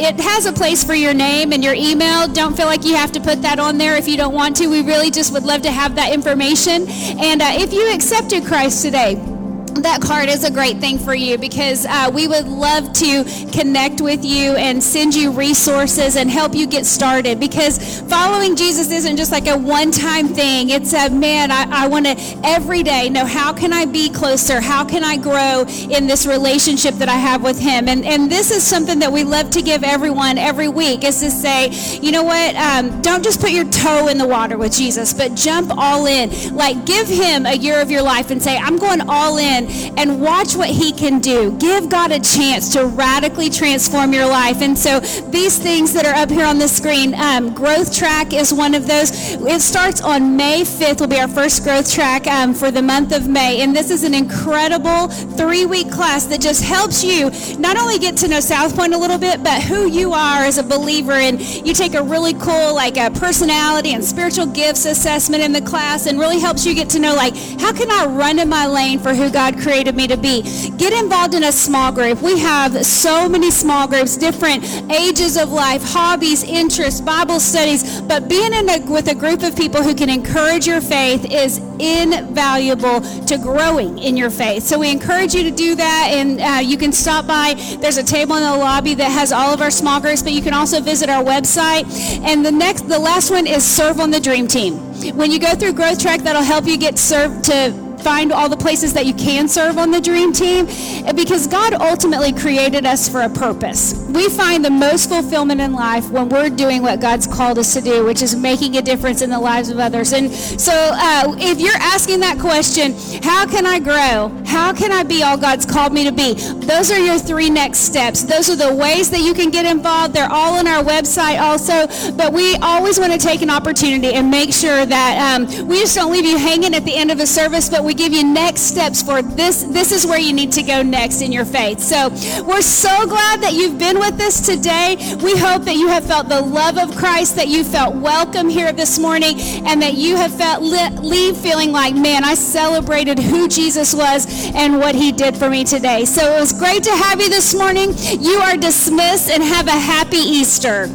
it 0.00 0.18
has 0.20 0.46
a 0.46 0.52
place 0.52 0.82
for 0.82 0.94
your 0.94 1.12
name 1.12 1.52
and 1.52 1.62
your 1.62 1.74
email. 1.74 2.26
Don't 2.26 2.56
feel 2.56 2.66
like 2.66 2.84
you 2.84 2.94
have 2.96 3.12
to 3.12 3.20
put 3.20 3.42
that 3.42 3.58
on 3.58 3.76
there 3.76 3.96
if 3.96 4.08
you 4.08 4.16
don't 4.16 4.34
want 4.34 4.56
to. 4.56 4.66
We 4.68 4.82
really 4.82 5.10
just 5.10 5.32
would 5.32 5.44
love 5.44 5.62
to 5.62 5.70
have 5.70 5.94
that 5.96 6.12
information. 6.12 6.86
And 6.88 7.42
uh, 7.42 7.50
if 7.52 7.72
you 7.72 7.92
accepted 7.92 8.46
Christ 8.46 8.82
today, 8.82 9.29
that 9.76 10.00
card 10.02 10.28
is 10.28 10.44
a 10.44 10.50
great 10.50 10.78
thing 10.78 10.98
for 10.98 11.14
you 11.14 11.38
because 11.38 11.86
uh, 11.86 12.10
we 12.12 12.26
would 12.26 12.46
love 12.46 12.92
to 12.92 13.24
connect 13.52 14.00
with 14.00 14.24
you 14.24 14.54
and 14.56 14.82
send 14.82 15.14
you 15.14 15.30
resources 15.30 16.16
and 16.16 16.30
help 16.30 16.54
you 16.54 16.66
get 16.66 16.84
started 16.84 17.40
because 17.40 18.00
following 18.02 18.56
jesus 18.56 18.90
isn't 18.90 19.16
just 19.16 19.32
like 19.32 19.46
a 19.46 19.56
one-time 19.56 20.28
thing. 20.28 20.70
It's 20.70 20.92
a 20.92 21.08
man 21.10 21.50
i, 21.50 21.66
I 21.70 21.88
want 21.88 22.06
to 22.06 22.16
every 22.44 22.82
day 22.82 23.08
know 23.08 23.24
how 23.24 23.52
can 23.52 23.72
i 23.72 23.84
be 23.84 24.10
closer? 24.10 24.60
How 24.60 24.84
can 24.84 25.04
i 25.04 25.16
grow 25.16 25.64
in 25.90 26.06
this 26.06 26.26
relationship 26.26 26.94
that 26.96 27.08
i 27.08 27.16
have 27.16 27.42
with 27.42 27.58
him? 27.58 27.88
And, 27.88 28.04
and 28.04 28.30
this 28.30 28.50
is 28.50 28.66
something 28.66 28.98
that 28.98 29.12
we 29.12 29.24
love 29.24 29.50
to 29.50 29.62
give 29.62 29.84
everyone 29.84 30.38
every 30.38 30.68
week 30.68 31.04
is 31.04 31.20
to 31.20 31.30
say 31.30 31.68
you 32.00 32.12
know 32.12 32.22
what? 32.22 32.54
Um, 32.56 33.00
don't 33.02 33.22
just 33.22 33.40
put 33.40 33.50
your 33.50 33.64
toe 33.70 34.08
in 34.08 34.18
the 34.18 34.26
water 34.26 34.58
with 34.58 34.72
jesus 34.72 35.12
but 35.12 35.34
jump 35.34 35.70
all 35.76 36.06
in. 36.06 36.54
Like 36.54 36.84
give 36.86 37.08
him 37.08 37.46
a 37.46 37.54
year 37.54 37.80
of 37.80 37.90
your 37.90 38.02
life 38.02 38.30
and 38.30 38.42
say 38.42 38.56
i'm 38.56 38.76
going 38.76 39.00
all 39.08 39.38
in 39.68 39.98
and 39.98 40.20
watch 40.20 40.54
what 40.56 40.68
He 40.68 40.92
can 40.92 41.20
do. 41.20 41.56
Give 41.58 41.88
God 41.88 42.12
a 42.12 42.20
chance 42.20 42.72
to 42.72 42.86
radically 42.86 43.50
transform 43.50 44.12
your 44.12 44.26
life. 44.26 44.62
And 44.62 44.78
so 44.78 45.00
these 45.00 45.58
things 45.58 45.92
that 45.94 46.06
are 46.06 46.14
up 46.14 46.30
here 46.30 46.46
on 46.46 46.58
the 46.58 46.68
screen, 46.68 47.14
um, 47.14 47.54
Growth 47.54 47.94
Track 47.94 48.32
is 48.32 48.52
one 48.52 48.74
of 48.74 48.86
those. 48.86 49.10
It 49.34 49.60
starts 49.60 50.00
on 50.00 50.36
May 50.36 50.62
5th, 50.62 51.00
will 51.00 51.08
be 51.08 51.18
our 51.18 51.28
first 51.28 51.62
Growth 51.62 51.90
Track 51.92 52.26
um, 52.26 52.54
for 52.54 52.70
the 52.70 52.82
month 52.82 53.12
of 53.12 53.28
May. 53.28 53.60
And 53.60 53.74
this 53.74 53.90
is 53.90 54.04
an 54.04 54.14
incredible 54.14 55.08
three 55.08 55.66
week 55.66 55.90
class 55.90 56.26
that 56.26 56.40
just 56.40 56.64
helps 56.64 57.02
you 57.04 57.30
not 57.58 57.76
only 57.76 57.98
get 57.98 58.16
to 58.18 58.28
know 58.28 58.40
South 58.40 58.74
Point 58.76 58.94
a 58.94 58.98
little 58.98 59.18
bit, 59.18 59.42
but 59.42 59.62
who 59.62 59.88
you 59.88 60.12
are 60.12 60.42
as 60.44 60.58
a 60.58 60.62
believer. 60.62 61.12
And 61.12 61.40
you 61.66 61.74
take 61.74 61.94
a 61.94 62.02
really 62.02 62.34
cool, 62.34 62.74
like 62.74 62.96
a 62.96 63.10
personality 63.10 63.94
and 63.94 64.04
spiritual 64.04 64.46
gifts 64.46 64.84
assessment 64.84 65.42
in 65.42 65.52
the 65.52 65.60
class 65.60 66.06
and 66.06 66.18
really 66.18 66.38
helps 66.38 66.64
you 66.66 66.74
get 66.74 66.88
to 66.90 66.98
know, 66.98 67.14
like, 67.14 67.36
how 67.60 67.72
can 67.72 67.90
I 67.90 68.06
run 68.06 68.38
in 68.38 68.48
my 68.48 68.66
lane 68.66 68.98
for 68.98 69.14
who 69.14 69.30
God 69.30 69.49
God 69.50 69.62
created 69.62 69.96
me 69.96 70.06
to 70.06 70.16
be. 70.16 70.42
Get 70.76 70.92
involved 70.92 71.34
in 71.34 71.44
a 71.44 71.52
small 71.52 71.92
group. 71.92 72.22
We 72.22 72.38
have 72.38 72.84
so 72.84 73.28
many 73.28 73.50
small 73.50 73.88
groups, 73.88 74.16
different 74.16 74.64
ages 74.90 75.36
of 75.36 75.50
life, 75.50 75.82
hobbies, 75.82 76.44
interests, 76.44 77.00
Bible 77.00 77.40
studies, 77.40 78.00
but 78.02 78.28
being 78.28 78.52
in 78.52 78.68
a, 78.68 78.78
with 78.90 79.08
a 79.08 79.14
group 79.14 79.42
of 79.42 79.56
people 79.56 79.82
who 79.82 79.94
can 79.94 80.08
encourage 80.08 80.66
your 80.66 80.80
faith 80.80 81.24
is 81.30 81.58
invaluable 81.78 83.00
to 83.26 83.38
growing 83.38 83.98
in 83.98 84.16
your 84.16 84.30
faith. 84.30 84.62
So 84.62 84.78
we 84.78 84.90
encourage 84.90 85.34
you 85.34 85.42
to 85.44 85.50
do 85.50 85.74
that, 85.74 86.08
and 86.12 86.40
uh, 86.40 86.60
you 86.60 86.76
can 86.76 86.92
stop 86.92 87.26
by. 87.26 87.54
There's 87.80 87.96
a 87.96 88.04
table 88.04 88.36
in 88.36 88.42
the 88.42 88.56
lobby 88.56 88.94
that 88.94 89.10
has 89.10 89.32
all 89.32 89.52
of 89.52 89.60
our 89.60 89.70
small 89.70 90.00
groups, 90.00 90.22
but 90.22 90.32
you 90.32 90.42
can 90.42 90.54
also 90.54 90.80
visit 90.80 91.08
our 91.08 91.24
website. 91.24 91.90
And 92.22 92.44
the 92.44 92.52
next, 92.52 92.88
the 92.88 92.98
last 92.98 93.30
one 93.30 93.46
is 93.46 93.66
serve 93.66 93.98
on 93.98 94.10
the 94.10 94.20
dream 94.20 94.46
team. 94.46 94.74
When 95.16 95.30
you 95.30 95.40
go 95.40 95.54
through 95.54 95.72
Growth 95.72 96.00
Track, 96.00 96.20
that'll 96.20 96.42
help 96.42 96.66
you 96.66 96.76
get 96.76 96.98
served 96.98 97.44
to 97.46 97.89
find 98.02 98.32
all 98.32 98.48
the 98.48 98.56
places 98.56 98.92
that 98.94 99.06
you 99.06 99.14
can 99.14 99.48
serve 99.48 99.78
on 99.78 99.90
the 99.90 100.00
dream 100.00 100.32
team 100.32 100.66
because 101.14 101.46
God 101.46 101.74
ultimately 101.74 102.32
created 102.32 102.86
us 102.86 103.08
for 103.08 103.22
a 103.22 103.30
purpose. 103.30 104.06
We 104.08 104.28
find 104.28 104.64
the 104.64 104.70
most 104.70 105.08
fulfillment 105.08 105.60
in 105.60 105.72
life 105.72 106.10
when 106.10 106.28
we're 106.28 106.50
doing 106.50 106.82
what 106.82 107.00
God's 107.00 107.26
called 107.26 107.58
us 107.58 107.74
to 107.74 107.80
do, 107.80 108.04
which 108.04 108.22
is 108.22 108.34
making 108.36 108.76
a 108.76 108.82
difference 108.82 109.22
in 109.22 109.30
the 109.30 109.38
lives 109.38 109.68
of 109.68 109.78
others. 109.78 110.12
And 110.12 110.32
so 110.32 110.72
uh, 110.74 111.34
if 111.38 111.60
you're 111.60 111.72
asking 111.76 112.20
that 112.20 112.38
question, 112.38 112.94
how 113.22 113.46
can 113.46 113.66
I 113.66 113.78
grow? 113.78 114.28
How 114.46 114.72
can 114.72 114.92
I 114.92 115.02
be 115.02 115.22
all 115.22 115.36
God's 115.36 115.66
called 115.66 115.92
me 115.92 116.04
to 116.04 116.12
be? 116.12 116.34
Those 116.66 116.90
are 116.90 116.98
your 116.98 117.18
three 117.18 117.50
next 117.50 117.80
steps. 117.80 118.22
Those 118.22 118.50
are 118.50 118.56
the 118.56 118.74
ways 118.74 119.10
that 119.10 119.20
you 119.20 119.34
can 119.34 119.50
get 119.50 119.66
involved. 119.66 120.14
They're 120.14 120.30
all 120.30 120.58
on 120.58 120.66
our 120.66 120.82
website 120.82 121.40
also, 121.40 121.86
but 122.12 122.32
we 122.32 122.56
always 122.56 122.98
want 122.98 123.12
to 123.12 123.18
take 123.18 123.42
an 123.42 123.50
opportunity 123.50 124.14
and 124.14 124.30
make 124.30 124.52
sure 124.52 124.86
that 124.86 125.40
um, 125.40 125.68
we 125.68 125.76
just 125.80 125.94
don't 125.94 126.12
leave 126.12 126.24
you 126.24 126.36
hanging 126.36 126.74
at 126.74 126.84
the 126.84 126.94
end 126.94 127.10
of 127.10 127.20
a 127.20 127.26
service, 127.26 127.68
but 127.68 127.84
we 127.84 127.89
we 127.90 127.94
give 127.94 128.12
you 128.12 128.22
next 128.22 128.60
steps 128.60 129.02
for 129.02 129.20
this. 129.20 129.64
This 129.64 129.90
is 129.90 130.06
where 130.06 130.20
you 130.20 130.32
need 130.32 130.52
to 130.52 130.62
go 130.62 130.80
next 130.80 131.22
in 131.22 131.32
your 131.32 131.44
faith. 131.44 131.80
So 131.80 132.10
we're 132.44 132.62
so 132.62 133.04
glad 133.04 133.40
that 133.40 133.54
you've 133.54 133.80
been 133.80 133.98
with 133.98 134.20
us 134.20 134.46
today. 134.46 134.94
We 135.20 135.36
hope 135.36 135.64
that 135.64 135.74
you 135.74 135.88
have 135.88 136.06
felt 136.06 136.28
the 136.28 136.40
love 136.40 136.78
of 136.78 136.96
Christ, 136.96 137.34
that 137.34 137.48
you 137.48 137.64
felt 137.64 137.96
welcome 137.96 138.48
here 138.48 138.72
this 138.72 139.00
morning, 139.00 139.40
and 139.66 139.82
that 139.82 139.94
you 139.94 140.14
have 140.14 140.32
felt 140.32 140.62
leave 140.62 141.36
feeling 141.36 141.72
like, 141.72 141.96
man, 141.96 142.22
I 142.22 142.34
celebrated 142.34 143.18
who 143.18 143.48
Jesus 143.48 143.92
was 143.92 144.24
and 144.54 144.78
what 144.78 144.94
he 144.94 145.10
did 145.10 145.36
for 145.36 145.50
me 145.50 145.64
today. 145.64 146.04
So 146.04 146.36
it 146.36 146.38
was 146.38 146.52
great 146.52 146.84
to 146.84 146.92
have 146.92 147.20
you 147.20 147.28
this 147.28 147.56
morning. 147.56 147.92
You 148.20 148.38
are 148.38 148.56
dismissed 148.56 149.30
and 149.30 149.42
have 149.42 149.66
a 149.66 149.72
happy 149.72 150.18
Easter. 150.18 150.86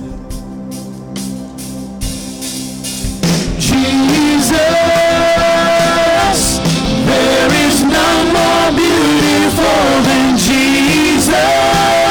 more 8.66 8.78
beautiful 8.78 10.02
than 10.04 10.38
Jesus. 10.38 12.05